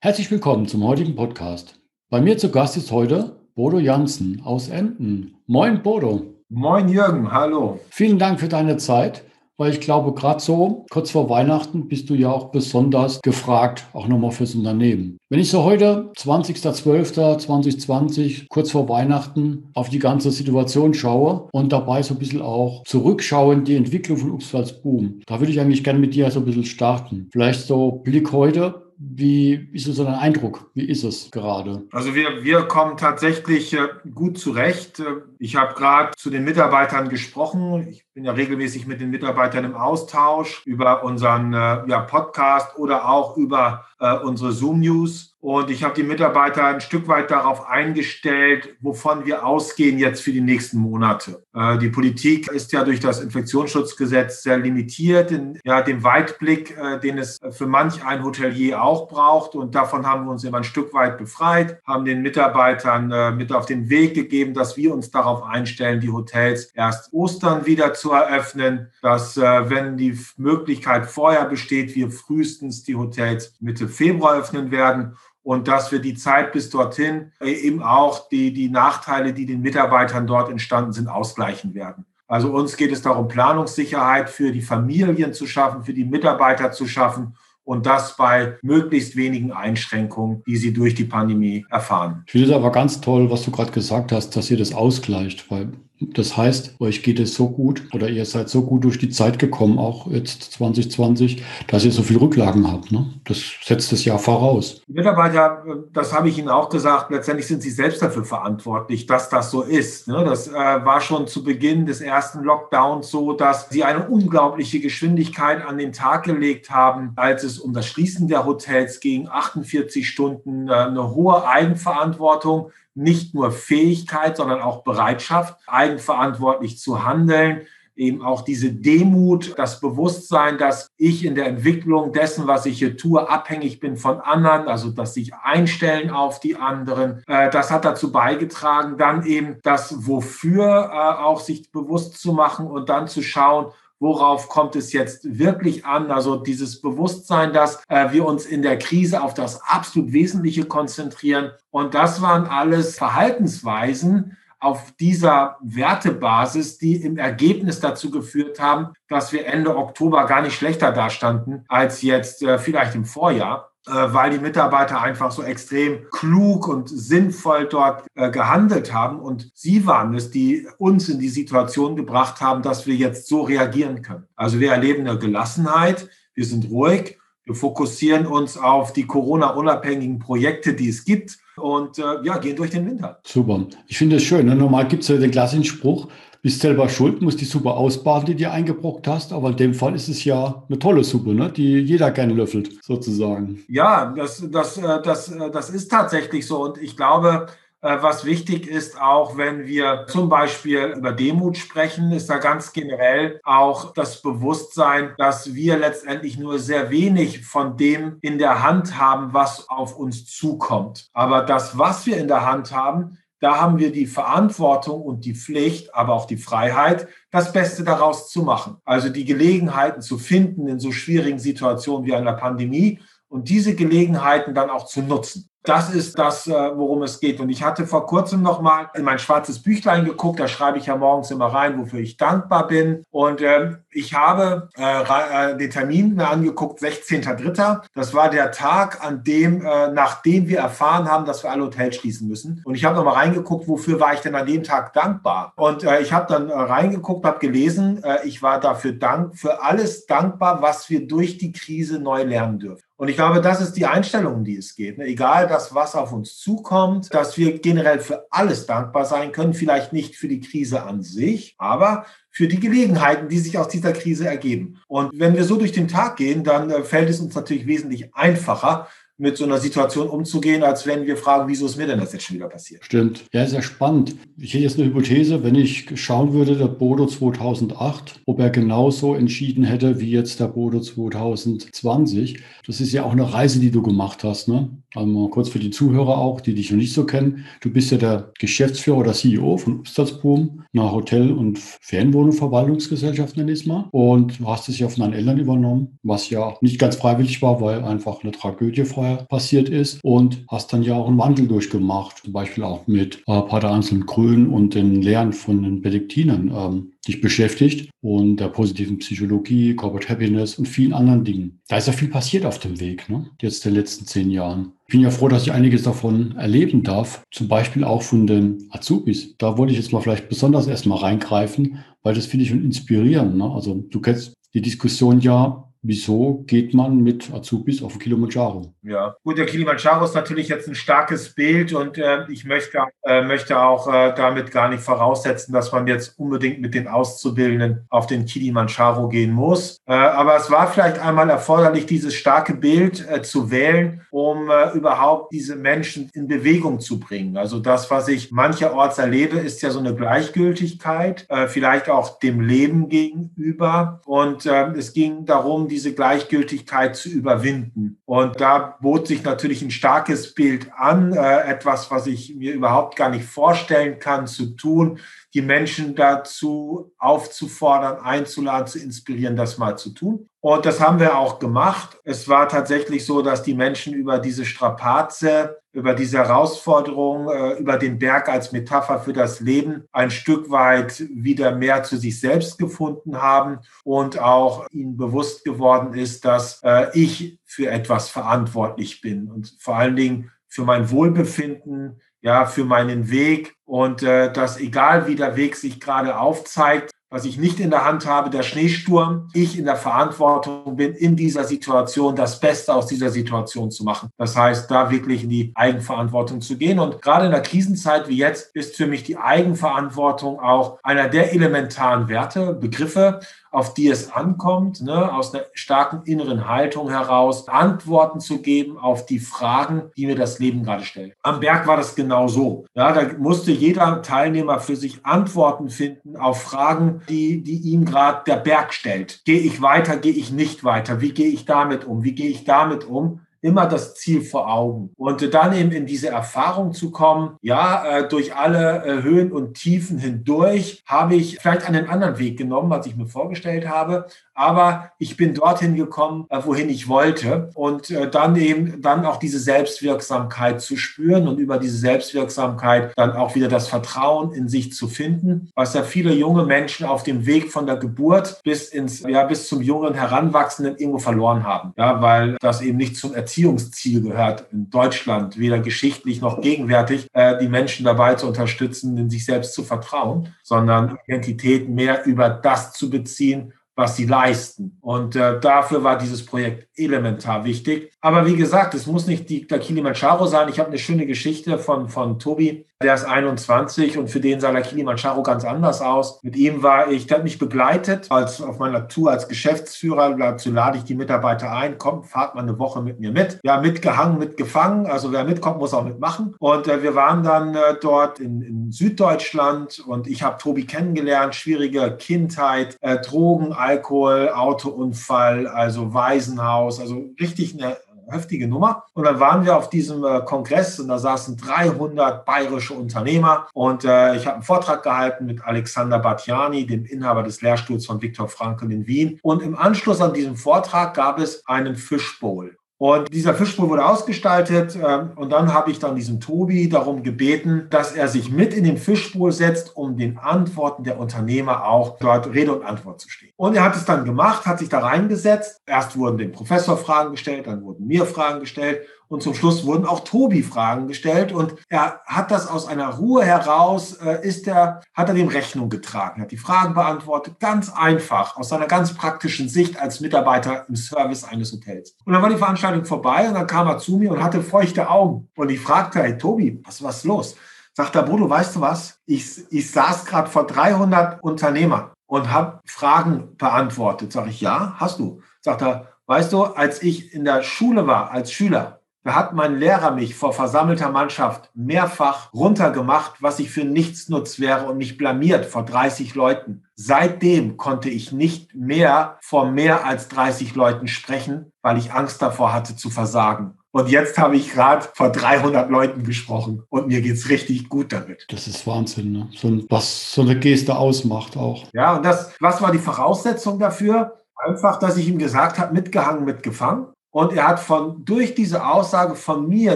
Herzlich 0.02 0.30
willkommen 0.30 0.68
zum 0.68 0.84
heutigen 0.84 1.16
Podcast. 1.16 1.80
Bei 2.10 2.20
mir 2.20 2.38
zu 2.38 2.52
Gast 2.52 2.76
ist 2.76 2.92
heute 2.92 3.40
Bodo 3.56 3.80
Janssen 3.80 4.42
aus 4.44 4.68
Emden. 4.68 5.38
Moin 5.48 5.82
Bodo. 5.82 6.39
Moin 6.52 6.90
Jürgen, 6.90 7.32
hallo. 7.32 7.80
Vielen 7.92 8.18
Dank 8.18 8.40
für 8.40 8.48
deine 8.48 8.78
Zeit, 8.78 9.24
weil 9.58 9.72
ich 9.72 9.82
glaube, 9.82 10.20
gerade 10.20 10.40
so 10.40 10.88
kurz 10.90 11.12
vor 11.12 11.30
Weihnachten 11.30 11.88
bist 11.88 12.10
du 12.10 12.16
ja 12.16 12.32
auch 12.32 12.46
besonders 12.46 13.22
gefragt, 13.22 13.86
auch 13.94 14.08
nochmal 14.08 14.32
fürs 14.32 14.56
Unternehmen. 14.56 15.20
Wenn 15.30 15.40
ich 15.40 15.52
so 15.52 15.64
heute, 15.64 16.12
20.12.2020, 16.18 18.48
kurz 18.50 18.72
vor 18.72 18.90
Weihnachten, 18.90 19.70
auf 19.76 19.90
die 19.90 20.00
ganze 20.00 20.32
Situation 20.32 20.96
schaue 20.96 21.50
und 21.52 21.72
dabei 21.72 22.02
so 22.02 22.16
ein 22.16 22.20
bisschen 22.20 22.42
auch 22.42 22.84
zurückschaue 22.84 23.54
in 23.54 23.64
die 23.64 23.76
Entwicklung 23.76 24.18
von 24.18 24.32
Upsals 24.32 24.82
Boom, 24.82 25.20
da 25.28 25.40
würde 25.40 25.52
ich 25.52 25.60
eigentlich 25.60 25.84
gerne 25.84 26.00
mit 26.00 26.16
dir 26.16 26.32
so 26.32 26.40
ein 26.40 26.46
bisschen 26.46 26.66
starten. 26.66 27.30
Vielleicht 27.32 27.68
so 27.68 27.92
Blick 27.92 28.32
heute, 28.32 28.89
wie 29.02 29.70
ist 29.72 29.86
so 29.86 30.04
dein 30.04 30.16
Eindruck? 30.16 30.70
Wie 30.74 30.84
ist 30.84 31.06
es 31.06 31.32
gerade? 31.32 31.88
Also 31.94 32.16
wir, 32.16 32.44
wir 32.44 32.64
kommen 32.64 32.98
tatsächlich 32.98 33.74
äh, 33.74 33.88
gut 34.14 34.38
zurecht. 34.38 35.00
Äh, 35.00 35.22
ich 35.40 35.56
habe 35.56 35.74
gerade 35.74 36.12
zu 36.18 36.30
den 36.30 36.44
Mitarbeitern 36.44 37.08
gesprochen. 37.08 37.88
Ich 37.88 38.06
bin 38.14 38.26
ja 38.26 38.34
regelmäßig 38.34 38.88
mit 38.88 39.00
den 39.00 39.10
Mitarbeitern 39.10 39.64
im 39.64 39.76
Austausch 39.76 40.64
über 40.66 41.06
unseren 41.06 41.54
äh, 41.54 41.88
ja, 41.88 42.02
Podcast 42.02 42.78
oder 42.78 43.08
auch 43.08 43.38
über 43.38 43.86
äh, 44.02 44.18
unsere 44.18 44.52
Zoom-News. 44.52 45.38
Und 45.42 45.72
ich 45.72 45.86
habe 45.86 45.96
die 45.96 46.04
Mitarbeiter 46.04 46.66
ein 46.66 46.82
Stück 46.82 47.08
weit 47.08 47.32
darauf 47.32 47.66
eingestellt, 47.66 48.76
wovon 48.82 49.26
wir 49.26 49.46
ausgehen 49.46 49.98
jetzt 49.98 50.22
für 50.22 50.34
die 50.34 50.42
nächsten 50.42 50.80
Monate. 50.80 51.46
Äh, 51.54 51.78
die 51.78 51.88
Politik 51.88 52.52
ist 52.52 52.74
ja 52.74 52.84
durch 52.84 53.00
das 53.00 53.22
Infektionsschutzgesetz 53.22 54.44
sehr 54.44 54.58
limitiert 54.58 55.32
in 55.32 55.58
ja, 55.64 55.82
dem 55.82 56.04
Weitblick, 56.04 56.78
äh, 56.78 57.00
den 57.00 57.18
es 57.18 57.40
für 57.52 57.68
manch 57.68 58.04
ein 58.04 58.26
Hotelier 58.26 58.84
auch 58.84 59.08
braucht. 59.08 59.56
Und 59.56 59.76
davon 59.76 60.06
haben 60.06 60.26
wir 60.26 60.32
uns 60.32 60.44
immer 60.44 60.58
ein 60.58 60.66
Stück 60.66 60.94
weit 60.94 61.18
befreit, 61.18 61.80
haben 61.88 62.04
den 62.04 62.22
Mitarbeitern 62.22 63.10
äh, 63.10 63.32
mit 63.32 63.54
auf 63.54 63.66
den 63.66 63.90
Weg 63.90 64.16
gegeben, 64.16 64.54
dass 64.54 64.76
wir 64.76 64.94
uns 64.94 65.10
darauf 65.10 65.44
einstellen, 65.44 66.02
die 66.02 66.12
Hotels 66.12 66.66
erst 66.76 67.14
Ostern 67.14 67.66
wieder 67.66 67.94
zu 67.94 68.12
eröffnen, 68.12 68.92
dass 69.02 69.38
wenn 69.38 69.98
die 69.98 70.18
Möglichkeit 70.38 71.06
vorher 71.06 71.46
besteht, 71.46 71.96
wir 71.96 72.12
frühestens 72.12 72.84
die 72.84 72.96
Hotels 72.96 73.54
Mitte 73.60 73.88
Februar 73.88 74.38
öffnen 74.38 74.72
werden 74.72 75.16
und 75.44 75.68
dass 75.68 75.92
wir 75.92 76.00
die 76.00 76.16
Zeit 76.16 76.52
bis 76.52 76.70
dorthin 76.70 77.32
eben 77.42 77.82
auch 77.82 78.30
die, 78.30 78.54
die 78.54 78.70
Nachteile, 78.70 79.34
die 79.34 79.46
den 79.46 79.62
Mitarbeitern 79.62 80.28
dort 80.28 80.50
entstanden 80.50 80.94
sind, 80.94 81.08
ausgleichen 81.08 81.74
werden. 81.74 82.06
Also 82.28 82.54
uns 82.54 82.78
geht 82.78 82.92
es 82.92 83.02
darum, 83.02 83.28
Planungssicherheit 83.28 84.30
für 84.30 84.52
die 84.52 84.62
Familien 84.62 85.34
zu 85.34 85.48
schaffen, 85.48 85.84
für 85.84 85.94
die 85.94 86.06
Mitarbeiter 86.06 86.72
zu 86.72 86.88
schaffen 86.88 87.36
und 87.64 87.86
das 87.86 88.16
bei 88.18 88.58
möglichst 88.62 89.16
wenigen 89.16 89.52
Einschränkungen, 89.52 90.44
die 90.46 90.58
sie 90.58 90.74
durch 90.74 90.94
die 90.94 91.06
Pandemie 91.06 91.66
erfahren. 91.70 92.24
Ich 92.26 92.32
finde 92.32 92.48
es 92.48 92.54
aber 92.54 92.72
ganz 92.72 93.02
toll, 93.02 93.32
was 93.32 93.44
du 93.44 93.52
gerade 93.52 93.72
gesagt 93.72 94.12
hast, 94.12 94.36
dass 94.36 94.52
ihr 94.52 94.58
das 94.58 94.74
ausgleicht, 94.74 95.50
weil 95.50 95.72
das 96.02 96.38
heißt, 96.38 96.80
euch 96.80 97.04
geht 97.04 97.20
es 97.20 97.34
so 97.34 97.50
gut 97.50 97.84
oder 97.94 98.10
ihr 98.10 98.26
seid 98.26 98.48
so 98.48 98.64
gut 98.64 98.86
durch 98.86 98.98
die 98.98 99.10
Zeit 99.10 99.38
gekommen, 99.38 99.78
auch 99.78 100.08
jetzt 100.10 100.54
2020, 100.54 101.44
dass 101.68 101.84
ihr 101.84 101.92
so 101.92 102.04
viel 102.04 102.18
Rücklagen 102.18 102.72
habt. 102.72 102.92
Ne? 102.92 103.14
Das 103.26 103.42
setzt 103.64 103.92
das 103.92 104.06
Jahr 104.06 104.18
voraus. 104.18 104.82
Die 104.88 104.94
Mitarbeiter, 104.94 105.64
das 105.92 106.14
habe 106.14 106.30
ich 106.30 106.38
Ihnen 106.38 106.48
auch 106.48 106.70
gesagt, 106.70 107.12
letztendlich 107.12 107.48
sind 107.48 107.62
sie 107.62 107.70
selbst 107.70 108.02
dafür 108.02 108.24
verantwortlich, 108.24 109.08
dass 109.08 109.30
das 109.30 109.52
so 109.52 109.62
ist. 109.62 110.08
Ne? 110.08 110.24
Das 110.24 110.48
äh, 110.48 110.54
war 110.54 111.02
schon 111.02 111.28
zu 111.28 111.44
Beginn 111.44 111.86
des 111.86 112.00
ersten 112.00 112.44
Lockdowns 112.44 113.12
so, 113.12 113.34
dass 113.34 113.70
sie 113.70 113.84
eine 113.84 114.08
unglaubliche 114.08 114.80
Geschwindigkeit 114.80 115.66
an 115.66 115.78
den 115.78 115.92
Tag 115.92 116.24
gelegt 116.24 116.70
haben, 116.70 117.12
als 117.18 117.44
es 117.44 117.60
um 117.60 117.74
das 117.74 117.88
Schließen 117.88 118.30
der 118.30 118.46
Hotels 118.46 119.02
ging. 119.02 119.28
48 119.28 120.08
Stunden, 120.08 120.70
äh, 120.70 120.74
eine 120.74 121.14
hohe 121.14 121.46
Eigenverantwortung 121.46 122.72
nicht 123.00 123.34
nur 123.34 123.52
Fähigkeit, 123.52 124.38
sondern 124.38 124.62
auch 124.62 124.84
Bereitschaft, 124.84 125.58
eigenverantwortlich 125.68 126.80
zu 126.80 127.06
handeln, 127.06 127.62
eben 128.00 128.22
auch 128.22 128.44
diese 128.44 128.72
Demut, 128.72 129.58
das 129.58 129.82
Bewusstsein, 129.82 130.58
dass 130.58 130.90
ich 130.98 131.26
in 131.26 131.36
der 131.36 131.48
Entwicklung 131.48 132.14
dessen, 132.14 132.48
was 132.48 132.66
ich 132.66 132.80
hier 132.80 132.96
tue, 132.96 133.30
abhängig 133.30 133.82
bin 133.82 133.98
von 133.98 134.22
anderen, 134.22 134.68
also 134.68 134.90
dass 134.90 135.14
sich 135.14 135.34
einstellen 135.36 136.10
auf 136.10 136.40
die 136.40 136.56
anderen. 136.56 137.24
Äh, 137.28 137.50
das 137.50 137.72
hat 137.72 137.84
dazu 137.84 138.12
beigetragen, 138.12 138.98
dann 138.98 139.26
eben 139.26 139.58
das 139.64 140.08
Wofür 140.08 140.90
äh, 140.92 141.22
auch 141.24 141.42
sich 141.42 141.72
bewusst 141.72 142.20
zu 142.22 142.32
machen 142.32 142.68
und 142.68 142.88
dann 142.88 143.08
zu 143.08 143.22
schauen, 143.22 143.74
worauf 144.00 144.50
kommt 144.50 144.76
es 144.76 144.94
jetzt 144.94 145.38
wirklich 145.38 145.86
an? 145.86 146.12
Also 146.12 146.38
dieses 146.38 146.82
Bewusstsein, 146.82 147.54
dass 147.54 147.84
äh, 147.88 148.12
wir 148.12 148.26
uns 148.26 148.46
in 148.46 148.62
der 148.62 148.78
Krise 148.78 149.22
auf 149.22 149.34
das 149.34 149.62
absolut 149.62 150.12
Wesentliche 150.14 150.66
konzentrieren. 150.66 151.52
Und 151.70 151.94
das 151.94 152.22
waren 152.22 152.46
alles 152.46 152.98
Verhaltensweisen, 152.98 154.38
auf 154.60 154.92
dieser 155.00 155.58
Wertebasis, 155.62 156.78
die 156.78 156.96
im 156.96 157.18
Ergebnis 157.18 157.80
dazu 157.80 158.12
geführt 158.12 158.60
haben, 158.60 158.90
dass 159.08 159.32
wir 159.32 159.46
Ende 159.46 159.76
Oktober 159.76 160.26
gar 160.26 160.42
nicht 160.42 160.56
schlechter 160.56 160.92
dastanden 160.92 161.64
als 161.70 162.02
jetzt 162.02 162.44
äh, 162.44 162.60
vielleicht 162.60 162.96
im 162.96 163.06
Vorjahr. 163.06 163.72
Äh, 163.90 164.14
weil 164.14 164.30
die 164.30 164.38
Mitarbeiter 164.38 165.02
einfach 165.02 165.32
so 165.32 165.42
extrem 165.42 166.06
klug 166.12 166.68
und 166.68 166.90
sinnvoll 166.90 167.68
dort 167.68 168.06
äh, 168.14 168.30
gehandelt 168.30 168.94
haben. 168.94 169.20
Und 169.20 169.50
sie 169.56 169.88
waren 169.88 170.14
es, 170.14 170.30
die 170.30 170.68
uns 170.78 171.10
in 171.10 171.18
die 171.20 171.30
Situation 171.30 171.96
gebracht 171.96 172.40
haben, 172.40 172.62
dass 172.62 172.86
wir 172.86 172.94
jetzt 172.94 173.28
so 173.28 173.42
reagieren 173.42 174.04
können. 174.04 174.26
Also 174.36 174.60
wir 174.60 174.72
erleben 174.72 175.08
eine 175.08 175.18
Gelassenheit, 175.18 176.08
wir 176.36 176.46
sind 176.46 176.70
ruhig, 176.70 177.18
wir 177.46 177.56
fokussieren 177.56 178.28
uns 178.28 178.58
auf 178.58 178.94
die 178.94 179.08
Corona-unabhängigen 179.08 180.20
Projekte, 180.20 180.76
die 180.76 180.90
es 180.90 181.04
gibt 181.04 181.40
und 181.58 181.98
äh, 181.98 182.24
ja, 182.24 182.38
gehen 182.38 182.56
durch 182.56 182.70
den 182.70 182.86
Winter. 182.86 183.20
Super. 183.24 183.66
Ich 183.88 183.98
finde 183.98 184.18
es 184.18 184.24
schön. 184.24 184.46
Ne? 184.46 184.56
Normal 184.56 184.88
gibt 184.88 185.02
es 185.02 185.10
ja 185.10 185.18
den 185.18 185.32
klassischen 185.32 185.64
Spruch, 185.64 186.10
bist 186.42 186.62
selber 186.62 186.90
schuld, 186.90 187.22
musst 187.22 187.42
die 187.42 187.46
Suppe 187.46 187.72
ausbaden, 187.72 188.26
die 188.28 188.36
dir 188.36 188.52
eingebrockt 188.52 189.08
hast. 189.08 189.34
Aber 189.34 189.50
in 189.50 189.58
dem 189.58 189.74
Fall 189.74 189.96
ist 189.96 190.08
es 190.08 190.24
ja 190.24 190.64
eine 190.68 190.80
tolle 190.80 191.04
Suppe, 191.04 191.34
ne? 191.34 191.52
die 191.52 191.80
jeder 191.80 192.12
gerne 192.12 192.34
löffelt, 192.34 192.84
sozusagen. 192.84 193.64
Ja, 193.68 194.14
das, 194.16 194.44
das, 194.50 194.78
äh, 194.78 195.02
das, 195.02 195.32
äh, 195.32 195.52
das 195.52 195.70
ist 195.70 195.90
tatsächlich 195.90 196.46
so. 196.48 196.64
Und 196.64 196.78
ich 196.82 196.96
glaube, 196.96 197.48
äh, 197.82 197.98
was 198.02 198.26
wichtig 198.26 198.68
ist, 198.68 199.00
auch 199.00 199.38
wenn 199.38 199.66
wir 199.66 200.06
zum 200.10 200.28
Beispiel 200.28 200.96
über 200.98 201.14
Demut 201.14 201.58
sprechen, 201.58 202.12
ist 202.12 202.30
da 202.30 202.38
ganz 202.38 202.74
generell 202.74 203.40
auch 203.44 203.94
das 203.94 204.22
Bewusstsein, 204.22 205.14
dass 205.18 205.54
wir 205.54 205.78
letztendlich 205.78 206.38
nur 206.38 206.60
sehr 206.60 206.90
wenig 206.90 207.46
von 207.46 207.78
dem 207.78 208.18
in 208.22 208.38
der 208.38 208.64
Hand 208.64 209.00
haben, 209.00 209.34
was 209.34 209.70
auf 209.70 209.98
uns 209.98 210.26
zukommt. 210.26 211.08
Aber 211.14 211.44
das, 211.44 211.78
was 211.78 212.06
wir 212.06 212.18
in 212.18 212.28
der 212.28 212.46
Hand 212.46 212.74
haben, 212.74 213.18
da 213.40 213.60
haben 213.60 213.78
wir 213.80 213.92
die 213.92 214.06
Verantwortung 214.06 215.02
und 215.02 215.26
die 215.26 215.34
Pflicht, 215.34 215.96
aber 215.96 216.14
auch 216.14 216.26
die 216.26 216.38
Freiheit, 216.38 217.08
das 217.32 217.54
Beste 217.54 217.84
daraus 217.84 218.30
zu 218.30 218.44
machen. 218.44 218.78
Also 218.84 219.10
die 219.10 219.26
Gelegenheiten 219.26 220.02
zu 220.02 220.18
finden 220.18 220.68
in 220.68 220.80
so 220.80 220.92
schwierigen 220.92 221.40
Situationen 221.40 222.06
wie 222.06 222.16
einer 222.16 222.34
Pandemie 222.34 223.00
und 223.30 223.50
diese 223.50 223.76
Gelegenheiten 223.76 224.54
dann 224.54 224.70
auch 224.70 224.86
zu 224.86 225.02
nutzen. 225.02 225.49
Das 225.64 225.94
ist 225.94 226.18
das, 226.18 226.48
äh, 226.48 226.52
worum 226.52 227.04
es 227.04 227.20
geht. 227.20 227.40
Und 227.40 227.50
ich 227.50 227.64
hatte 227.64 227.86
vor 227.86 228.06
kurzem 228.06 228.42
noch 228.42 228.62
mal 228.62 228.90
in 228.96 229.04
mein 229.04 229.20
schwarzes 229.20 229.62
Büchlein 229.62 230.06
geguckt. 230.06 230.40
Da 230.40 230.48
schreibe 230.48 230.78
ich 230.78 230.86
ja 230.86 230.96
morgens 230.96 231.32
immer 231.32 231.48
rein, 231.48 231.78
wofür 231.78 232.00
ich 232.00 232.16
dankbar 232.16 232.68
bin. 232.68 233.04
Und 233.12 233.42
ähm, 233.42 233.80
ich 233.92 234.14
habe 234.14 234.70
äh, 234.78 235.02
äh 235.02 235.58
den 235.58 235.70
Termin 235.70 236.16
mir 236.16 236.30
angeguckt, 236.30 236.82
16.03. 236.82 237.82
Das 237.94 238.14
war 238.14 238.30
der 238.30 238.52
Tag, 238.52 239.06
an 239.06 239.24
dem, 239.24 239.66
äh, 239.66 239.92
nachdem 239.92 240.48
wir 240.48 240.60
erfahren 240.60 241.10
haben, 241.10 241.26
dass 241.26 241.44
wir 241.44 241.52
alle 241.52 241.64
Hotels 241.64 241.98
schließen 241.98 242.28
müssen. 242.28 242.62
Und 242.64 242.76
ich 242.76 242.86
habe 242.86 242.96
noch 242.96 243.04
mal 243.04 243.14
reingeguckt, 243.14 243.68
wofür 243.68 244.00
war 244.00 244.14
ich 244.14 244.22
denn 244.22 244.36
an 244.36 244.46
dem 244.46 244.64
Tag 244.64 244.94
dankbar? 244.94 245.54
Und 245.58 245.84
äh, 245.84 246.00
ich 246.00 246.14
habe 246.14 246.28
dann 246.32 246.50
äh, 246.50 246.54
reingeguckt, 246.54 247.26
habe 247.26 247.40
gelesen, 247.40 248.02
äh, 248.04 248.26
ich 248.26 248.42
war 248.42 248.62
dafür 248.62 248.94
dank 248.94 249.38
für 249.38 249.62
alles 249.62 250.06
dankbar, 250.06 250.62
was 250.62 250.90
wir 250.90 251.06
durch 251.06 251.38
die 251.38 251.52
Krise 251.52 252.00
neu 252.00 252.24
lernen 252.24 252.60
dürfen. 252.60 252.89
Und 253.00 253.08
ich 253.08 253.16
glaube, 253.16 253.40
das 253.40 253.62
ist 253.62 253.78
die 253.78 253.86
Einstellung, 253.86 254.34
um 254.34 254.44
die 254.44 254.58
es 254.58 254.76
geht. 254.76 254.98
Ne? 254.98 255.06
Egal 255.06 255.48
das, 255.48 255.74
was 255.74 255.96
auf 255.96 256.12
uns 256.12 256.38
zukommt, 256.38 257.14
dass 257.14 257.38
wir 257.38 257.58
generell 257.60 258.02
für 258.02 258.28
alles 258.30 258.66
dankbar 258.66 259.06
sein 259.06 259.32
können. 259.32 259.54
Vielleicht 259.54 259.94
nicht 259.94 260.18
für 260.18 260.28
die 260.28 260.42
Krise 260.42 260.84
an 260.84 261.02
sich, 261.02 261.56
aber 261.58 262.06
für 262.30 262.50
die 262.50 262.60
Gelegenheiten, 262.60 263.30
die 263.30 263.40
sich 263.40 263.58
aus 263.58 263.70
dieser 263.70 263.94
Krise 263.94 264.28
ergeben. 264.28 264.82
Und 264.90 265.12
wenn 265.14 265.34
wir 265.34 265.46
so 265.46 265.56
durch 265.56 265.72
den 265.72 265.88
Tag 265.88 266.18
gehen, 266.18 266.44
dann 266.44 266.70
äh, 266.70 266.84
fällt 266.84 267.10
es 267.10 267.22
uns 267.22 267.34
natürlich 267.36 267.68
wesentlich 267.68 268.14
einfacher, 268.16 268.90
mit 269.20 269.38
so 269.38 269.44
einer 269.44 269.58
Situation 269.58 270.08
umzugehen, 270.08 270.64
als 270.64 270.88
wenn 270.88 271.06
wir 271.06 271.18
fragen, 271.18 271.50
wieso 271.50 271.66
ist 271.66 271.78
mir 271.78 271.88
denn 271.88 272.00
das 272.00 272.14
jetzt 272.14 272.24
schon 272.24 272.38
wieder 272.38 272.48
passiert? 272.48 272.84
Stimmt. 272.86 273.26
Ja, 273.34 273.46
sehr 273.46 273.62
spannend. 273.62 274.16
Ich 274.38 274.54
hätte 274.54 274.64
jetzt 274.64 274.80
eine 274.80 274.88
Hypothese, 274.88 275.44
wenn 275.44 275.56
ich 275.56 275.88
schauen 275.96 276.32
würde, 276.32 276.56
der 276.56 276.68
Bodo 276.68 277.06
2008, 277.06 278.22
ob 278.26 278.40
er 278.40 278.50
genauso 278.50 279.16
entschieden 279.16 279.66
hätte 279.66 280.00
wie 280.00 280.12
jetzt 280.12 280.40
der 280.40 280.48
Bodo 280.48 280.80
2020. 280.80 282.40
Das 282.66 282.80
ist 282.80 282.94
ja 282.94 283.04
auch 283.04 283.12
eine 283.12 283.34
Reise, 283.34 283.60
die 283.60 283.72
du 283.72 283.82
gemacht 283.82 284.24
hast. 284.24 284.48
Ne? 284.48 284.70
Also 284.96 285.08
mal 285.08 285.30
kurz 285.30 285.50
für 285.50 285.60
die 285.60 285.70
Zuhörer 285.70 286.18
auch, 286.18 286.40
die 286.40 286.54
dich 286.54 286.72
noch 286.72 286.78
nicht 286.78 286.94
so 286.94 287.06
kennen. 287.06 287.46
Du 287.60 287.70
bist 287.72 287.92
ja 287.92 287.98
der 287.98 288.32
Geschäftsführer 288.40 289.00
oder 289.00 289.14
CEO 289.14 289.58
von 289.58 289.80
Upstalsboom, 289.80 290.64
einer 290.74 290.92
Hotel- 290.94 291.32
und 291.32 291.60
Ferienwohnungsverwaltungsgesellschaft, 291.60 293.36
nenne 293.36 293.52
ich 293.52 293.62
es 293.62 293.66
mal. 293.66 293.88
Und 293.92 294.40
du 294.40 294.48
hast 294.48 294.70
es 294.70 294.80
ja 294.80 294.88
von 294.88 295.02
deinen 295.02 295.14
Eltern 295.14 295.40
übernommen, 295.40 296.00
was 296.04 296.30
ja 296.30 296.56
nicht 296.62 296.80
ganz 296.80 296.96
freiwillig 296.96 297.42
war, 297.42 297.60
weil 297.60 297.84
einfach 297.84 298.24
eine 298.24 298.32
Tragödie 298.32 298.86
vorher 298.86 299.09
passiert 299.16 299.70
ist. 299.70 300.00
Und 300.04 300.46
hast 300.48 300.74
dann 300.74 300.84
ja 300.84 300.96
auch 300.96 301.08
einen 301.08 301.18
Wandel 301.18 301.48
durchgemacht, 301.48 302.24
zum 302.24 302.34
Beispiel 302.34 302.64
auch 302.64 302.88
mit 302.88 303.18
äh, 303.28 303.42
Pater 303.42 303.72
Anselm 303.72 304.06
Grün 304.06 304.48
und 304.48 304.76
den 304.76 305.02
Lehren 305.02 305.34
von 305.34 305.64
den 305.64 305.82
Benediktinern. 305.82 306.52
Ähm, 306.56 306.92
dich 307.10 307.22
beschäftigt 307.22 307.90
und 308.02 308.38
der 308.38 308.50
positiven 308.50 309.00
Psychologie, 309.00 309.76
Corporate 309.76 310.10
Happiness 310.10 310.56
und 310.56 310.68
vielen 310.68 310.94
anderen 310.94 311.24
Dingen. 311.24 311.62
Da 311.68 311.78
ist 311.78 311.88
ja 311.88 311.94
viel 311.94 312.10
passiert 312.10 312.46
auf 312.46 312.60
dem 312.60 312.80
Weg, 312.80 313.10
ne? 313.10 313.26
jetzt 313.42 313.66
in 313.66 313.74
den 313.74 313.80
letzten 313.80 314.06
zehn 314.06 314.30
Jahren. 314.30 314.74
Ich 314.88 314.92
bin 314.94 315.02
ja 315.02 315.10
froh, 315.10 315.28
dass 315.28 315.44
ich 315.44 315.52
einiges 315.52 315.84
davon 315.84 316.36
erleben 316.38 316.84
darf, 316.84 317.24
zum 317.32 317.48
Beispiel 317.48 317.84
auch 317.84 318.02
von 318.02 318.28
den 318.28 318.68
Azubis. 318.72 319.36
Da 319.38 319.58
wollte 319.58 319.74
ich 319.74 319.80
jetzt 319.80 319.92
mal 319.92 320.02
vielleicht 320.02 320.30
besonders 320.30 320.68
erstmal 320.68 321.00
reingreifen, 321.00 321.80
weil 322.04 322.16
das 322.16 322.26
finde 322.26 322.44
ich 322.44 322.50
schon 322.50 322.64
inspirierend. 322.64 323.38
Ne? 323.38 323.50
Also 323.50 323.76
du 323.76 324.02
kennst 324.02 324.34
die 324.54 324.62
Diskussion 324.62 325.20
ja, 325.20 325.69
Wieso 325.82 326.44
geht 326.46 326.74
man 326.74 327.02
mit 327.02 327.32
Azubis 327.34 327.82
auf 327.82 328.00
Kilimanjaro? 328.00 328.74
Ja, 328.82 329.16
gut, 329.24 329.38
der 329.38 329.46
Kilimanjaro 329.46 330.04
ist 330.04 330.14
natürlich 330.14 330.50
jetzt 330.50 330.68
ein 330.68 330.76
starkes 330.76 331.34
Bild 331.34 331.72
und 331.72 331.98
äh, 331.98 332.26
ich 332.30 332.44
möchte, 332.44 332.80
äh, 333.04 333.22
möchte 333.22 333.58
auch 333.58 333.88
äh, 333.88 334.14
damit 334.14 334.52
gar 334.52 334.68
nicht 334.68 334.84
voraussetzen, 334.84 335.54
dass 335.54 335.72
man 335.72 335.88
jetzt 335.88 336.20
unbedingt 336.20 336.60
mit 336.60 336.74
den 336.74 336.90
Auszubildenden 336.90 337.86
auf 337.90 338.08
den 338.08 338.26
Kilimanjaro 338.26 339.08
gehen 339.08 339.32
muss. 339.32 339.78
Äh, 339.86 339.94
aber 339.94 340.36
es 340.36 340.52
war 340.52 340.68
vielleicht 340.68 341.00
einmal 341.00 341.30
erforderlich, 341.30 341.86
dieses 341.86 342.14
starke 342.14 342.56
Bild 342.56 343.08
äh, 343.10 343.22
zu 343.22 343.50
wählen, 343.50 344.02
um 344.12 344.50
äh, 344.50 344.72
überhaupt 344.74 345.32
diese 345.32 345.56
Menschen 345.56 346.10
in 346.14 346.28
Bewegung 346.28 346.82
zu 346.82 347.00
bringen. 347.00 347.38
Also 347.38 347.60
das, 347.60 347.90
was 347.90 348.10
ich 348.10 348.32
mancherorts 348.32 348.98
erlebe, 348.98 349.38
ist 349.38 349.62
ja 349.62 349.70
so 349.70 349.80
eine 349.80 349.96
Gleichgültigkeit, 349.96 351.28
vielleicht 351.48 351.90
auch 351.90 352.20
dem 352.20 352.42
Leben 352.42 352.90
gegenüber. 352.90 354.02
Und 354.06 354.46
es 354.46 354.94
ging 354.94 355.26
darum, 355.26 355.69
diese 355.70 355.94
Gleichgültigkeit 355.94 356.96
zu 356.96 357.10
überwinden. 357.10 358.02
Und 358.06 358.42
da 358.42 358.78
bot 358.82 359.08
sich 359.08 359.24
natürlich 359.24 359.62
ein 359.62 359.72
starkes 359.72 360.34
Bild 360.34 360.68
an, 360.76 361.14
äh, 361.14 361.42
etwas, 361.48 361.90
was 361.92 362.08
ich 362.08 362.36
mir 362.36 362.54
überhaupt 362.54 362.96
gar 362.96 363.10
nicht 363.10 363.26
vorstellen 363.26 364.00
kann 364.00 364.28
zu 364.28 364.56
tun, 364.56 365.00
die 365.34 365.42
Menschen 365.42 365.96
dazu 365.96 366.92
aufzufordern, 366.98 368.00
einzuladen, 368.00 368.68
zu 368.68 368.80
inspirieren, 368.80 369.36
das 369.36 369.58
mal 369.58 369.78
zu 369.78 369.92
tun. 369.92 370.28
Und 370.42 370.66
das 370.66 370.80
haben 370.80 371.00
wir 371.00 371.18
auch 371.18 371.40
gemacht. 371.40 371.98
Es 372.04 372.28
war 372.28 372.48
tatsächlich 372.48 373.06
so, 373.06 373.22
dass 373.22 373.44
die 373.44 373.54
Menschen 373.54 373.94
über 373.94 374.20
diese 374.20 374.46
Strapaze, 374.46 375.58
über 375.72 375.94
diese 375.94 376.18
Herausforderung, 376.18 377.30
äh, 377.30 377.54
über 377.60 377.78
den 377.78 378.00
Berg 378.00 378.30
als 378.30 378.52
Metapher 378.52 379.00
für 379.00 379.14
das 379.14 379.40
Leben 379.40 379.84
ein 379.92 380.10
Stück 380.10 380.50
weit 380.50 381.04
wieder 381.14 381.56
mehr 381.56 381.84
zu 381.84 381.98
sich 381.98 382.20
selbst 382.20 382.58
gefunden 382.58 383.22
haben 383.22 383.60
und 383.84 384.20
auch 384.20 384.68
ihnen 384.72 384.98
bewusst 384.98 385.44
geworden 385.44 385.94
ist, 385.94 386.26
dass 386.26 386.62
äh, 386.64 386.88
ich 386.94 387.38
für 387.44 387.70
etwas 387.70 388.10
verantwortlich 388.10 389.02
bin 389.02 389.30
und 389.30 389.56
vor 389.60 389.76
allen 389.76 389.96
Dingen 389.96 390.32
für 390.48 390.64
mein 390.64 390.90
Wohlbefinden, 390.90 392.02
ja, 392.22 392.46
für 392.46 392.66
meinen 392.66 393.10
Weg 393.10 393.56
und 393.66 394.04
äh, 394.04 394.32
dass 394.32 394.60
egal 394.60 395.08
wie 395.08 395.16
der 395.16 395.36
Weg 395.36 395.56
sich 395.56 395.80
gerade 395.80 396.20
aufzeigt, 396.20 396.92
was 397.12 397.26
ich 397.26 397.38
nicht 397.38 397.60
in 397.60 397.72
der 397.72 397.86
Hand 397.86 398.06
habe, 398.06 398.30
der 398.30 398.44
Schneesturm, 398.44 399.30
ich 399.34 399.58
in 399.58 399.66
der 399.66 399.76
Verantwortung 399.76 400.76
bin, 400.76 400.94
in 400.94 401.16
dieser 401.16 401.44
Situation 401.44 402.16
das 402.16 402.40
Beste 402.40 402.74
aus 402.74 402.86
dieser 402.86 403.10
Situation 403.10 403.72
zu 403.72 403.84
machen. 403.84 404.10
Das 404.18 404.36
heißt, 404.36 404.70
da 404.70 404.92
wirklich 404.92 405.24
in 405.24 405.30
die 405.30 405.52
Eigenverantwortung 405.56 406.42
zu 406.42 406.56
gehen. 406.58 406.78
Und 406.78 407.02
gerade 407.02 407.26
in 407.26 407.32
der 407.32 407.42
Krisenzeit 407.42 408.08
wie 408.08 408.18
jetzt 408.18 408.56
ist 408.56 408.76
für 408.76 408.86
mich 408.86 409.04
die 409.04 409.18
Eigenverantwortung 409.18 410.40
auch 410.40 410.78
einer 410.84 411.10
der 411.10 411.34
elementaren 411.34 412.10
Werte, 412.10 412.54
Begriffe, 412.54 413.22
auf 413.52 413.74
die 413.74 413.88
es 413.88 414.12
ankommt, 414.12 414.82
ne, 414.82 415.14
aus 415.14 415.34
einer 415.34 415.46
starken 415.54 416.04
inneren 416.06 416.48
Haltung 416.48 416.90
heraus 416.90 417.48
Antworten 417.48 418.20
zu 418.20 418.42
geben 418.42 418.78
auf 418.78 419.06
die 419.06 419.20
Fragen, 419.20 419.92
die 419.98 420.06
mir 420.06 420.16
das 420.16 420.40
Leben 420.40 420.64
gerade 420.64 420.84
stellt. 420.84 421.16
Am 421.24 421.40
Berg 421.40 421.68
war 421.68 421.78
das 421.78 421.96
genau 421.96 422.28
so. 422.28 422.66
Ja, 422.74 422.92
da 422.94 423.18
musste 423.18 423.52
jeder 423.52 424.02
Teilnehmer 424.02 424.60
für 424.60 424.76
sich 424.76 425.06
Antworten 425.06 425.70
finden 425.70 426.18
auf 426.18 426.42
Fragen, 426.42 427.02
die, 427.10 427.44
die 427.44 427.58
ihm 427.72 427.86
gerade 427.86 428.24
der 428.26 428.38
Berg 428.38 428.74
stellt. 428.74 429.22
Gehe 429.26 429.40
ich 429.40 429.62
weiter, 429.62 429.98
gehe 429.98 430.14
ich 430.14 430.32
nicht 430.32 430.64
weiter? 430.64 431.02
Wie 431.02 431.14
gehe 431.14 431.30
ich 431.30 431.46
damit 431.46 431.86
um? 431.86 432.04
Wie 432.04 432.14
gehe 432.14 432.30
ich 432.30 432.44
damit 432.44 432.86
um? 432.86 433.22
Immer 433.42 433.66
das 433.66 433.96
Ziel 433.96 434.22
vor 434.22 434.52
Augen. 434.52 434.92
Und 434.98 435.34
dann 435.34 435.54
eben 435.54 435.72
in 435.72 435.86
diese 435.86 436.10
Erfahrung 436.10 436.74
zu 436.74 436.92
kommen, 436.92 437.38
ja, 437.42 438.00
äh, 438.00 438.08
durch 438.08 438.36
alle 438.36 438.86
äh, 438.86 439.04
Höhen 439.04 439.32
und 439.32 439.56
Tiefen 439.56 439.98
hindurch 439.98 440.84
habe 440.86 441.16
ich 441.16 441.40
vielleicht 441.40 441.68
einen 441.68 441.90
anderen 441.90 442.20
Weg 442.20 442.38
genommen, 442.38 442.72
als 442.72 442.86
ich 442.86 442.96
mir 442.96 443.08
vorgestellt 443.08 443.68
habe, 443.68 444.08
aber 444.34 444.92
ich 445.00 445.18
bin 445.18 445.34
dorthin 445.34 445.76
gekommen, 445.76 446.26
äh, 446.30 446.40
wohin 446.44 446.70
ich 446.70 446.88
wollte. 446.88 447.50
Und 447.56 447.94
dann 448.12 448.36
eben 448.36 448.82
dann 448.82 449.06
auch 449.06 449.18
diese 449.18 449.40
Selbstwirksamkeit 449.40 450.62
zu 450.62 450.78
spüren 450.78 451.28
und 451.28 451.40
über 451.40 451.58
diese 451.58 451.78
Selbstwirksamkeit 451.78 452.94
dann 452.96 453.14
auch 453.14 453.36
wieder 453.36 453.48
das 453.48 453.68
Vertrauen 453.68 454.32
in 454.32 454.48
sich 454.48 454.74
zu 454.74 454.88
finden, 454.88 455.50
was 455.56 455.74
ja 455.74 455.84
viele 455.84 456.14
junge 456.14 456.46
Menschen 456.46 456.86
auf 456.86 457.04
dem 457.04 457.26
Weg 457.26 457.52
von 457.52 457.66
der 457.66 457.78
Geburt 457.78 458.42
bis 458.44 458.70
ins 458.70 459.02
ja 459.02 459.24
bis 459.24 459.48
zum 459.48 459.62
jungen 459.62 459.94
Heranwachsenden 459.94 460.78
irgendwo 460.78 461.00
verloren 461.00 461.44
haben, 461.44 461.74
ja, 461.78 462.02
weil 462.02 462.38
das 462.40 462.62
eben 462.62 462.78
nicht 462.78 462.96
zum 462.96 463.14
Erziehungsziel 463.30 464.02
gehört 464.02 464.52
in 464.52 464.72
Deutschland, 464.72 465.38
weder 465.38 465.60
geschichtlich 465.60 466.20
noch 466.20 466.42
gegenwärtig, 466.42 467.08
äh, 467.14 467.38
die 467.38 467.48
Menschen 467.48 467.86
dabei 467.86 468.16
zu 468.16 468.26
unterstützen, 468.26 468.98
in 468.98 469.12
sich 469.12 469.24
selbst 469.24 469.54
zu 469.54 469.64
vertrauen, 469.64 470.34
sondern 470.42 470.98
Identität 471.06 471.70
mehr 471.70 472.06
über 472.06 472.30
das 472.30 472.74
zu 472.74 472.90
beziehen, 472.90 473.54
was 473.76 473.96
sie 473.96 474.08
leisten. 474.08 474.80
Und 474.82 475.16
äh, 475.16 475.40
dafür 475.40 475.84
war 475.84 476.00
dieses 476.00 476.26
Projekt 476.26 476.68
elementar 476.76 477.46
wichtig. 477.46 477.94
Aber 478.02 478.26
wie 478.26 478.38
gesagt, 478.38 478.74
es 478.76 478.88
muss 478.88 479.08
nicht 479.08 479.30
die, 479.30 479.46
der 479.46 479.60
Kilimanjaro 479.60 480.26
sein. 480.26 480.48
Ich 480.48 480.60
habe 480.60 480.70
eine 480.70 480.80
schöne 480.80 481.06
Geschichte 481.06 481.58
von, 481.58 481.90
von 481.90 482.18
Tobi, 482.18 482.66
der 482.82 482.94
ist 482.94 483.04
21 483.04 483.98
und 483.98 484.10
für 484.10 484.22
den 484.22 484.40
sah 484.40 484.54
der 484.54 484.62
Kilimanjaro 484.62 485.22
ganz 485.22 485.44
anders 485.44 485.82
aus. 485.82 486.24
Mit 486.24 486.38
ihm 486.38 486.64
war 486.64 486.90
ich, 486.90 487.08
der 487.08 487.18
hat 487.18 487.26
mich 487.26 487.38
begleitet 487.38 488.08
als, 488.10 488.42
auf 488.42 488.58
meiner 488.60 488.88
Tour 488.88 489.12
als 489.12 489.28
Geschäftsführer. 489.28 490.16
Dazu 490.16 490.50
lade 490.50 490.78
ich 490.78 490.86
die 490.86 490.96
Mitarbeiter 490.96 491.52
ein, 491.52 491.78
kommt, 491.78 492.06
fahrt 492.06 492.36
mal 492.36 492.42
eine 492.42 492.58
Woche 492.58 492.82
mit 492.82 493.02
mir 493.02 493.12
mit. 493.12 493.42
Ja, 493.44 493.60
mitgehangen, 493.60 494.18
mitgefangen. 494.18 494.86
Also 494.86 495.12
wer 495.12 495.26
mitkommt, 495.26 495.58
muss 495.58 495.74
auch 495.74 495.84
mitmachen. 495.84 496.36
Und 496.40 496.70
äh, 496.70 496.82
wir 496.82 496.96
waren 496.96 497.22
dann 497.24 497.54
äh, 497.54 497.76
dort 497.82 498.22
in, 498.22 498.42
in, 498.42 498.72
Süddeutschland 498.72 499.84
und 499.86 500.08
ich 500.08 500.24
habe 500.24 500.38
Tobi 500.38 500.66
kennengelernt. 500.66 501.36
Schwierige 501.36 501.98
Kindheit, 501.98 502.78
äh, 502.80 502.98
Drogen, 503.02 503.52
Alkohol, 503.52 504.30
Autounfall, 504.30 505.48
also 505.48 505.94
Waisenhaus, 505.94 506.80
also 506.80 507.04
richtig 507.20 507.56
eine 507.56 507.76
heftige 508.12 508.48
Nummer. 508.48 508.84
Und 508.94 509.06
dann 509.06 509.20
waren 509.20 509.46
wir 509.46 509.58
auf 509.58 509.70
diesem 509.70 510.04
äh, 510.04 510.22
Kongress 510.22 510.80
und 510.80 510.88
da 510.88 511.00
saßen 511.00 511.38
300 511.38 512.26
bayerische 512.26 512.74
Unternehmer 512.74 513.48
und 513.54 513.84
äh, 513.84 514.16
ich 514.16 514.26
habe 514.26 514.36
einen 514.36 514.44
Vortrag 514.44 514.84
gehalten 514.84 515.26
mit 515.26 515.44
Alexander 515.44 516.00
Batjani, 516.00 516.66
dem 516.66 516.86
Inhaber 516.86 517.24
des 517.24 517.42
Lehrstuhls 517.42 517.86
von 517.86 518.02
Viktor 518.02 518.28
Frankl 518.28 518.72
in 518.72 518.88
Wien. 518.88 519.20
Und 519.22 519.42
im 519.42 519.58
Anschluss 519.58 520.02
an 520.02 520.14
diesem 520.14 520.36
Vortrag 520.36 520.94
gab 520.94 521.20
es 521.20 521.46
einen 521.48 521.76
Fishbowl. 521.76 522.59
Und 522.80 523.14
dieser 523.14 523.34
Fischpool 523.34 523.68
wurde 523.68 523.86
ausgestaltet 523.86 524.80
ähm, 524.82 525.12
und 525.18 525.34
dann 525.34 525.54
habe 525.54 525.70
ich 525.70 525.80
dann 525.80 525.98
diesen 525.98 526.22
Tobi 526.22 526.70
darum 526.70 527.04
gebeten, 527.04 527.68
dass 527.70 527.92
er 527.92 528.08
sich 528.08 528.32
mit 528.32 528.54
in 528.54 528.64
den 528.64 528.78
Fischpool 528.78 529.34
setzt, 529.34 529.76
um 529.76 529.98
den 529.98 530.18
Antworten 530.18 530.86
der 530.86 530.98
Unternehmer 530.98 531.66
auch 531.66 532.00
dort 532.00 532.34
Rede 532.34 532.56
und 532.56 532.64
Antwort 532.64 533.02
zu 533.02 533.10
stehen. 533.10 533.34
Und 533.36 533.54
er 533.54 533.66
hat 533.66 533.76
es 533.76 533.84
dann 533.84 534.06
gemacht, 534.06 534.46
hat 534.46 534.60
sich 534.60 534.70
da 534.70 534.80
reingesetzt. 534.80 535.62
Erst 535.66 535.98
wurden 535.98 536.18
dem 536.18 536.32
Professor 536.32 536.78
Fragen 536.78 537.12
gestellt, 537.12 537.48
dann 537.48 537.64
wurden 537.64 537.86
mir 537.86 538.06
Fragen 538.06 538.40
gestellt 538.40 538.88
und 539.10 539.24
zum 539.24 539.34
Schluss 539.34 539.66
wurden 539.66 539.86
auch 539.86 540.02
Tobi 540.02 540.44
Fragen 540.44 540.88
gestellt 540.88 541.32
und 541.32 541.56
er 541.68 542.02
hat 542.06 542.32
das 542.32 542.48
aus 542.48 542.68
einer 542.68 542.90
Ruhe 542.90 543.26
heraus, 543.26 543.94
äh, 543.94 544.26
ist 544.26 544.48
er, 544.48 544.82
hat 544.94 545.10
er 545.10 545.16
dem 545.16 545.28
Rechnung 545.28 545.70
getragen, 545.70 546.22
hat 546.22 546.32
die 546.32 546.38
Fragen 546.38 546.76
beantwortet, 546.76 547.40
ganz 547.40 547.72
einfach, 547.74 548.38
aus 548.38 548.50
seiner 548.50 548.68
ganz 548.68 548.94
praktischen 548.94 549.50
Sicht 549.50 549.80
als 549.80 550.00
Mitarbeiter 550.00 550.70
im 550.70 550.76
Service 550.76 551.24
eines 551.24 551.52
Hotels. 551.52 551.96
Und 552.06 552.14
dann 552.14 552.22
war 552.22 552.30
die 552.30 552.38
Veranstaltung 552.38 552.86
vorbei 552.86 553.28
und 553.28 553.34
dann 553.34 553.48
kam 553.48 553.68
er 553.68 553.80
zu 553.80 553.98
mir 553.98 554.12
und 554.12 554.24
hatte 554.24 554.44
feuchte 554.44 554.90
Augen. 554.90 555.28
Und 555.36 555.50
ich 555.50 555.60
fragte, 555.60 556.04
hey 556.04 556.18
Tobi, 556.18 556.62
was, 556.64 556.84
was 556.84 556.98
ist 556.98 557.06
los? 557.06 557.36
Sagt 557.74 557.96
er, 557.96 558.04
Bruno, 558.04 558.30
weißt 558.30 558.58
du 558.58 558.62
was? 558.62 559.00
Ich, 559.06 559.44
ich 559.52 559.72
saß 559.72 560.06
gerade 560.06 560.30
vor 560.30 560.46
300 560.46 561.24
Unternehmern 561.24 561.92
und 562.06 562.32
habe 562.32 562.60
Fragen 562.66 563.36
beantwortet. 563.38 564.12
Sag 564.12 564.28
ich, 564.28 564.42
ja, 564.42 564.76
hast 564.78 565.00
du. 565.00 565.22
Sagt 565.42 565.62
er, 565.62 565.88
weißt 566.06 566.32
du, 566.34 566.44
als 566.44 566.84
ich 566.84 567.14
in 567.14 567.24
der 567.24 567.42
Schule 567.42 567.88
war, 567.88 568.12
als 568.12 568.32
Schüler, 568.32 568.79
Da 569.04 569.16
hat 569.16 569.34
mein 569.34 569.58
Lehrer 569.58 569.92
mich 569.92 570.16
vor 570.16 570.34
versammelter 570.34 570.92
Mannschaft 570.92 571.50
mehrfach 571.54 572.34
runtergemacht, 572.34 573.22
was 573.22 573.40
ich 573.40 573.50
für 573.50 573.64
nichts 573.64 574.10
nutz 574.10 574.40
wäre 574.40 574.66
und 574.66 574.78
mich 574.78 574.98
blamiert 574.98 575.46
vor 575.46 575.64
30 575.64 576.16
Leuten. 576.16 576.66
Seitdem 576.76 577.56
konnte 577.56 577.90
ich 577.90 578.12
nicht 578.12 578.56
mehr 578.56 579.18
vor 579.22 579.50
mehr 579.50 579.86
als 579.86 580.10
30 580.10 580.54
Leuten 580.56 580.88
sprechen, 580.88 581.54
weil 581.62 581.78
ich 581.78 581.94
Angst 581.94 582.22
davor 582.22 582.52
hatte 582.52 582.76
zu 582.76 582.90
versagen. 582.90 583.60
Und 583.72 583.90
jetzt 583.90 584.18
habe 584.18 584.36
ich 584.36 584.52
gerade 584.52 584.88
vor 584.96 585.12
300 585.12 585.70
Leuten 585.70 586.04
gesprochen 586.04 586.64
und 586.70 586.88
mir 586.88 587.02
geht's 587.02 587.30
richtig 587.30 587.70
gut 587.70 587.94
damit. 587.94 588.26
Das 588.30 588.48
ist 588.48 588.66
Wahnsinn, 588.66 589.12
ne? 589.12 589.30
so, 589.36 589.64
was 589.70 590.12
so 590.12 590.24
eine 590.24 590.38
Geste 590.38 590.76
ausmacht 590.76 591.38
auch. 591.38 591.66
Ja, 591.74 591.96
und 591.96 592.04
das, 592.04 592.34
was 592.40 592.62
war 592.62 592.72
die 592.72 592.80
Voraussetzung 592.80 593.60
dafür? 593.60 594.18
Einfach, 594.36 594.80
dass 594.80 594.98
ich 594.98 595.08
ihm 595.08 595.20
gesagt 595.20 595.60
habe, 595.60 595.74
mitgehangen, 595.74 596.26
mitgefangen. 596.26 596.88
Und 597.12 597.34
er 597.34 597.48
hat 597.48 597.60
von, 597.60 598.06
durch 598.06 598.36
diese 598.36 598.66
Aussage 598.66 599.16
von 599.16 599.48
mir 599.48 599.76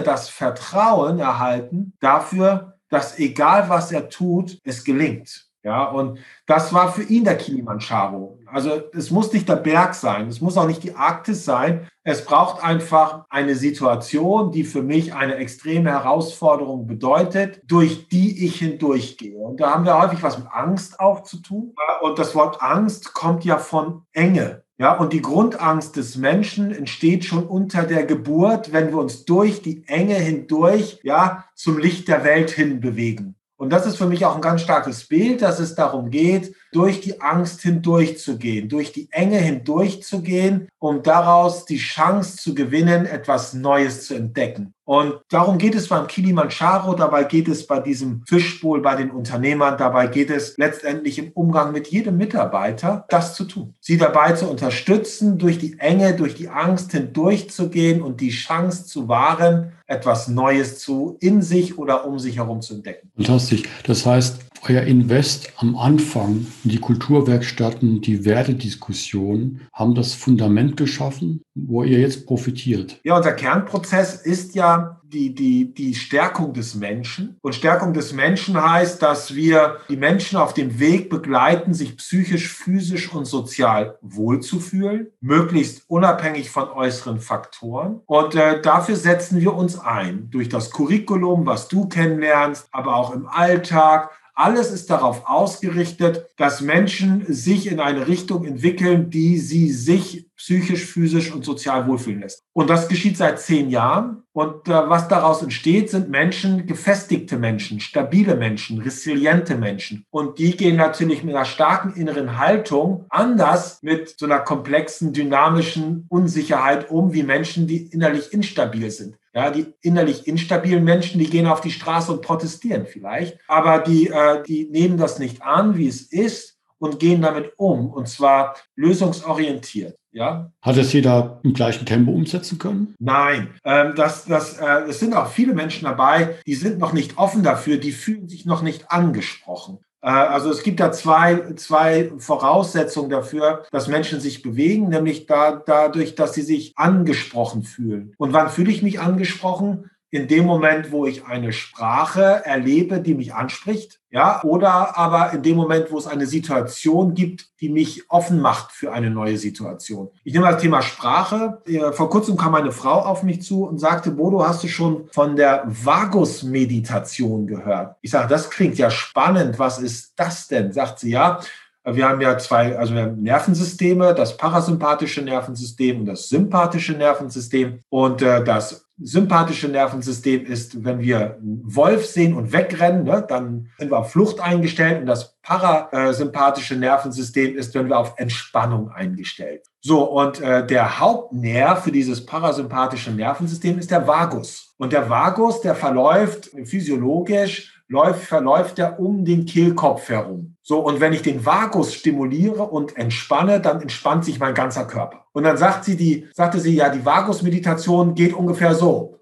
das 0.00 0.28
Vertrauen 0.28 1.18
erhalten 1.18 1.94
dafür, 2.00 2.74
dass 2.88 3.18
egal 3.18 3.68
was 3.68 3.90
er 3.90 4.08
tut, 4.08 4.60
es 4.64 4.84
gelingt. 4.84 5.48
Ja, 5.64 5.84
und 5.84 6.18
das 6.44 6.74
war 6.74 6.92
für 6.92 7.02
ihn 7.02 7.24
der 7.24 7.38
Kilimanjaro. 7.38 8.38
Also 8.44 8.82
es 8.92 9.10
muss 9.10 9.32
nicht 9.32 9.48
der 9.48 9.56
Berg 9.56 9.94
sein, 9.94 10.28
es 10.28 10.42
muss 10.42 10.58
auch 10.58 10.66
nicht 10.66 10.82
die 10.82 10.94
Arktis 10.94 11.46
sein. 11.46 11.88
Es 12.02 12.22
braucht 12.26 12.62
einfach 12.62 13.24
eine 13.30 13.54
Situation, 13.54 14.52
die 14.52 14.64
für 14.64 14.82
mich 14.82 15.14
eine 15.14 15.36
extreme 15.36 15.90
Herausforderung 15.90 16.86
bedeutet, 16.86 17.62
durch 17.64 18.08
die 18.08 18.44
ich 18.44 18.56
hindurchgehe. 18.56 19.38
Und 19.38 19.58
da 19.58 19.72
haben 19.72 19.86
wir 19.86 19.98
häufig 19.98 20.22
was 20.22 20.38
mit 20.38 20.48
Angst 20.52 21.00
auch 21.00 21.22
zu 21.22 21.38
tun. 21.38 21.74
Und 22.02 22.18
das 22.18 22.34
Wort 22.34 22.60
Angst 22.60 23.14
kommt 23.14 23.42
ja 23.46 23.56
von 23.56 24.02
Enge. 24.12 24.63
Ja, 24.76 24.96
und 24.98 25.12
die 25.12 25.22
Grundangst 25.22 25.94
des 25.96 26.16
Menschen 26.16 26.72
entsteht 26.72 27.24
schon 27.24 27.46
unter 27.46 27.84
der 27.84 28.04
Geburt, 28.04 28.72
wenn 28.72 28.88
wir 28.88 28.98
uns 28.98 29.24
durch 29.24 29.62
die 29.62 29.86
Enge 29.86 30.16
hindurch, 30.16 30.98
ja, 31.04 31.44
zum 31.54 31.78
Licht 31.78 32.08
der 32.08 32.24
Welt 32.24 32.50
hin 32.50 32.80
bewegen. 32.80 33.36
Und 33.56 33.72
das 33.72 33.86
ist 33.86 33.96
für 33.96 34.06
mich 34.06 34.26
auch 34.26 34.34
ein 34.34 34.40
ganz 34.40 34.62
starkes 34.62 35.06
Bild, 35.06 35.42
dass 35.42 35.60
es 35.60 35.76
darum 35.76 36.10
geht, 36.10 36.54
durch 36.74 37.00
die 37.00 37.20
Angst 37.20 37.62
hindurchzugehen, 37.62 38.68
durch 38.68 38.90
die 38.90 39.08
Enge 39.12 39.38
hindurchzugehen, 39.38 40.68
um 40.80 41.02
daraus 41.02 41.64
die 41.66 41.76
Chance 41.76 42.36
zu 42.36 42.54
gewinnen, 42.54 43.06
etwas 43.06 43.54
Neues 43.54 44.06
zu 44.06 44.14
entdecken. 44.14 44.74
Und 44.86 45.20
darum 45.30 45.56
geht 45.56 45.74
es 45.74 45.88
beim 45.88 46.06
Kilimanjaro, 46.06 46.94
dabei 46.94 47.24
geht 47.24 47.48
es 47.48 47.66
bei 47.66 47.80
diesem 47.80 48.22
Fischbowl, 48.26 48.82
bei 48.82 48.96
den 48.96 49.10
Unternehmern, 49.10 49.78
dabei 49.78 50.08
geht 50.08 50.30
es 50.30 50.58
letztendlich 50.58 51.18
im 51.18 51.30
Umgang 51.32 51.72
mit 51.72 51.86
jedem 51.86 52.18
Mitarbeiter, 52.18 53.06
das 53.08 53.34
zu 53.34 53.44
tun. 53.44 53.74
Sie 53.80 53.96
dabei 53.96 54.32
zu 54.32 54.46
unterstützen, 54.46 55.38
durch 55.38 55.58
die 55.58 55.78
Enge, 55.78 56.14
durch 56.14 56.34
die 56.34 56.50
Angst 56.50 56.92
hindurchzugehen 56.92 58.02
und 58.02 58.20
die 58.20 58.30
Chance 58.30 58.84
zu 58.84 59.08
wahren, 59.08 59.72
etwas 59.86 60.28
Neues 60.28 60.78
zu 60.78 61.16
in 61.20 61.40
sich 61.40 61.78
oder 61.78 62.06
um 62.06 62.18
sich 62.18 62.36
herum 62.36 62.60
zu 62.60 62.74
entdecken. 62.74 63.10
Fantastisch. 63.16 63.62
Das 63.84 64.04
heißt, 64.04 64.40
euer 64.68 64.82
Invest 64.82 65.52
am 65.56 65.76
Anfang, 65.76 66.46
die 66.70 66.78
Kulturwerkstätten, 66.78 68.00
die 68.00 68.24
Wertediskussion, 68.24 69.60
haben 69.72 69.94
das 69.94 70.14
Fundament 70.14 70.76
geschaffen, 70.76 71.42
wo 71.54 71.82
ihr 71.82 72.00
jetzt 72.00 72.26
profitiert. 72.26 73.00
Ja, 73.04 73.16
unser 73.16 73.32
Kernprozess 73.32 74.14
ist 74.14 74.54
ja 74.54 75.00
die, 75.14 75.34
die, 75.34 75.72
die 75.72 75.94
Stärkung 75.94 76.52
des 76.52 76.74
Menschen. 76.74 77.36
Und 77.40 77.54
Stärkung 77.54 77.94
des 77.94 78.12
Menschen 78.12 78.60
heißt, 78.60 79.00
dass 79.00 79.34
wir 79.34 79.76
die 79.88 79.96
Menschen 79.96 80.36
auf 80.36 80.54
dem 80.54 80.80
Weg 80.80 81.08
begleiten, 81.08 81.72
sich 81.72 81.96
psychisch, 81.96 82.52
physisch 82.52 83.12
und 83.14 83.24
sozial 83.24 83.96
wohlzufühlen, 84.02 85.06
möglichst 85.20 85.84
unabhängig 85.88 86.50
von 86.50 86.68
äußeren 86.68 87.20
Faktoren. 87.20 88.00
Und 88.06 88.34
äh, 88.34 88.60
dafür 88.60 88.96
setzen 88.96 89.40
wir 89.40 89.54
uns 89.54 89.78
ein 89.78 90.28
durch 90.30 90.48
das 90.48 90.70
Curriculum, 90.70 91.46
was 91.46 91.68
du 91.68 91.88
kennenlernst, 91.88 92.66
aber 92.72 92.96
auch 92.96 93.14
im 93.14 93.26
Alltag 93.26 94.10
alles 94.34 94.70
ist 94.72 94.90
darauf 94.90 95.28
ausgerichtet, 95.28 96.26
dass 96.36 96.60
Menschen 96.60 97.24
sich 97.32 97.70
in 97.70 97.80
eine 97.80 98.08
Richtung 98.08 98.44
entwickeln, 98.44 99.10
die 99.10 99.38
sie 99.38 99.70
sich 99.70 100.28
psychisch, 100.36 100.84
physisch 100.84 101.32
und 101.32 101.44
sozial 101.44 101.86
wohlfühlen 101.86 102.20
lässt. 102.20 102.42
Und 102.52 102.68
das 102.68 102.88
geschieht 102.88 103.16
seit 103.16 103.40
zehn 103.40 103.70
Jahren. 103.70 104.24
Und 104.32 104.66
äh, 104.68 104.72
was 104.72 105.06
daraus 105.06 105.42
entsteht, 105.42 105.90
sind 105.90 106.10
Menschen, 106.10 106.66
gefestigte 106.66 107.38
Menschen, 107.38 107.78
stabile 107.78 108.34
Menschen, 108.34 108.80
resiliente 108.80 109.54
Menschen. 109.54 110.04
Und 110.10 110.38
die 110.38 110.56
gehen 110.56 110.76
natürlich 110.76 111.22
mit 111.22 111.34
einer 111.34 111.44
starken 111.44 111.94
inneren 111.94 112.36
Haltung 112.36 113.06
anders 113.10 113.78
mit 113.82 114.18
so 114.18 114.26
einer 114.26 114.40
komplexen, 114.40 115.12
dynamischen 115.12 116.06
Unsicherheit 116.08 116.90
um, 116.90 117.12
wie 117.12 117.22
Menschen, 117.22 117.68
die 117.68 117.86
innerlich 117.86 118.32
instabil 118.32 118.90
sind. 118.90 119.16
Ja, 119.34 119.50
die 119.50 119.74
innerlich 119.80 120.28
instabilen 120.28 120.84
Menschen, 120.84 121.18
die 121.18 121.28
gehen 121.28 121.46
auf 121.46 121.60
die 121.60 121.72
Straße 121.72 122.12
und 122.12 122.22
protestieren 122.22 122.86
vielleicht, 122.86 123.38
aber 123.48 123.80
die, 123.80 124.08
äh, 124.08 124.42
die 124.44 124.68
nehmen 124.70 124.96
das 124.96 125.18
nicht 125.18 125.42
an, 125.42 125.76
wie 125.76 125.88
es 125.88 126.02
ist 126.02 126.56
und 126.78 127.00
gehen 127.00 127.22
damit 127.22 127.52
um 127.56 127.90
und 127.90 128.08
zwar 128.08 128.54
lösungsorientiert. 128.76 129.96
Ja? 130.12 130.52
Hat 130.62 130.76
es 130.76 130.92
jeder 130.92 131.40
im 131.42 131.52
gleichen 131.52 131.84
Tempo 131.84 132.12
umsetzen 132.12 132.58
können? 132.58 132.94
Nein, 133.00 133.54
ähm, 133.64 133.94
das, 133.96 134.24
das, 134.26 134.58
äh, 134.58 134.84
es 134.88 135.00
sind 135.00 135.14
auch 135.14 135.28
viele 135.28 135.54
Menschen 135.54 135.84
dabei, 135.84 136.36
die 136.46 136.54
sind 136.54 136.78
noch 136.78 136.92
nicht 136.92 137.18
offen 137.18 137.42
dafür, 137.42 137.78
die 137.78 137.92
fühlen 137.92 138.28
sich 138.28 138.46
noch 138.46 138.62
nicht 138.62 138.92
angesprochen. 138.92 139.78
Äh, 140.04 140.10
also 140.10 140.50
es 140.50 140.62
gibt 140.62 140.80
da 140.80 140.92
zwei, 140.92 141.54
zwei 141.56 142.12
Voraussetzungen 142.18 143.08
dafür, 143.08 143.64
dass 143.72 143.88
Menschen 143.88 144.20
sich 144.20 144.42
bewegen, 144.42 144.90
nämlich 144.90 145.26
da, 145.26 145.52
dadurch, 145.52 146.14
dass 146.14 146.34
sie 146.34 146.42
sich 146.42 146.76
angesprochen 146.76 147.62
fühlen. 147.62 148.12
Und 148.18 148.32
wann 148.32 148.50
fühle 148.50 148.70
ich 148.70 148.82
mich 148.82 149.00
angesprochen? 149.00 149.90
In 150.14 150.28
dem 150.28 150.46
Moment, 150.46 150.92
wo 150.92 151.06
ich 151.06 151.26
eine 151.26 151.52
Sprache 151.52 152.42
erlebe, 152.44 153.00
die 153.00 153.14
mich 153.14 153.34
anspricht, 153.34 153.98
ja, 154.10 154.44
oder 154.44 154.96
aber 154.96 155.32
in 155.32 155.42
dem 155.42 155.56
Moment, 155.56 155.90
wo 155.90 155.98
es 155.98 156.06
eine 156.06 156.26
Situation 156.26 157.14
gibt, 157.14 157.48
die 157.60 157.68
mich 157.68 158.08
offen 158.08 158.40
macht 158.40 158.70
für 158.70 158.92
eine 158.92 159.10
neue 159.10 159.38
Situation. 159.38 160.10
Ich 160.22 160.32
nehme 160.32 160.46
das 160.48 160.62
Thema 160.62 160.82
Sprache. 160.82 161.60
Vor 161.94 162.10
kurzem 162.10 162.36
kam 162.36 162.54
eine 162.54 162.70
Frau 162.70 163.00
auf 163.00 163.24
mich 163.24 163.42
zu 163.42 163.64
und 163.64 163.78
sagte, 163.80 164.12
Bodo, 164.12 164.46
hast 164.46 164.62
du 164.62 164.68
schon 164.68 165.08
von 165.10 165.34
der 165.34 165.64
Vagus-Meditation 165.66 167.48
gehört? 167.48 167.96
Ich 168.00 168.12
sage, 168.12 168.28
das 168.28 168.50
klingt 168.50 168.78
ja 168.78 168.92
spannend. 168.92 169.58
Was 169.58 169.80
ist 169.80 170.12
das 170.14 170.46
denn? 170.46 170.72
Sagt 170.72 171.00
sie, 171.00 171.10
ja. 171.10 171.40
Wir 171.86 172.08
haben 172.08 172.20
ja 172.20 172.38
zwei, 172.38 172.78
also 172.78 172.94
wir 172.94 173.02
haben 173.02 173.20
Nervensysteme, 173.20 174.14
das 174.14 174.38
parasympathische 174.38 175.20
Nervensystem 175.20 176.00
und 176.00 176.06
das 176.06 176.28
sympathische 176.28 176.92
Nervensystem. 176.92 177.80
Und 177.90 178.22
äh, 178.22 178.42
das 178.42 178.83
sympathische 178.98 179.68
Nervensystem 179.68 180.46
ist, 180.46 180.84
wenn 180.84 181.00
wir 181.00 181.36
einen 181.36 181.62
Wolf 181.64 182.06
sehen 182.06 182.34
und 182.34 182.52
wegrennen, 182.52 183.04
ne, 183.04 183.24
dann 183.28 183.70
sind 183.78 183.90
wir 183.90 183.98
auf 183.98 184.12
Flucht 184.12 184.40
eingestellt. 184.40 185.00
Und 185.00 185.06
das 185.06 185.36
parasympathische 185.42 186.76
Nervensystem 186.76 187.56
ist, 187.56 187.74
wenn 187.74 187.88
wir 187.88 187.98
auf 187.98 188.14
Entspannung 188.16 188.90
eingestellt. 188.90 189.66
So, 189.80 190.04
und 190.04 190.40
äh, 190.40 190.66
der 190.66 191.00
Hauptnerv 191.00 191.84
für 191.84 191.92
dieses 191.92 192.24
parasympathische 192.24 193.10
Nervensystem 193.10 193.78
ist 193.78 193.90
der 193.90 194.06
Vagus. 194.06 194.74
Und 194.78 194.92
der 194.92 195.10
Vagus, 195.10 195.60
der 195.60 195.74
verläuft 195.74 196.50
physiologisch 196.64 197.73
läuft, 197.88 198.24
verläuft 198.24 198.78
er 198.78 198.98
um 198.98 199.24
den 199.24 199.44
Kehlkopf 199.44 200.08
herum. 200.08 200.56
So, 200.62 200.80
und 200.80 201.00
wenn 201.00 201.12
ich 201.12 201.22
den 201.22 201.44
Vagus 201.44 201.94
stimuliere 201.94 202.62
und 202.62 202.96
entspanne, 202.96 203.60
dann 203.60 203.82
entspannt 203.82 204.24
sich 204.24 204.38
mein 204.38 204.54
ganzer 204.54 204.86
Körper. 204.86 205.26
Und 205.32 205.44
dann 205.44 205.56
sagt 205.56 205.84
sie, 205.84 205.96
die, 205.96 206.28
sagte 206.32 206.58
sie, 206.58 206.74
ja, 206.74 206.88
die 206.88 207.04
Vagus-Meditation 207.04 208.14
geht 208.14 208.34
ungefähr 208.34 208.74
so. 208.74 209.18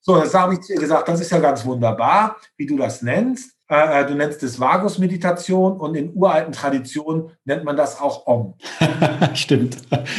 So, 0.00 0.16
das 0.16 0.32
habe 0.34 0.54
ich 0.54 0.60
zu 0.60 0.72
ihr 0.72 0.80
gesagt, 0.80 1.08
das 1.08 1.20
ist 1.20 1.30
ja 1.30 1.38
ganz 1.38 1.64
wunderbar, 1.64 2.36
wie 2.56 2.66
du 2.66 2.76
das 2.76 3.02
nennst. 3.02 3.57
Äh, 3.70 4.00
äh, 4.00 4.06
du 4.06 4.14
nennst 4.14 4.42
es 4.42 4.58
Vagus-Meditation 4.58 5.78
und 5.78 5.94
in 5.94 6.14
uralten 6.14 6.52
Traditionen 6.52 7.30
nennt 7.44 7.64
man 7.64 7.76
das 7.76 8.00
auch 8.00 8.26
Om. 8.26 8.54
Stimmt. 9.34 9.76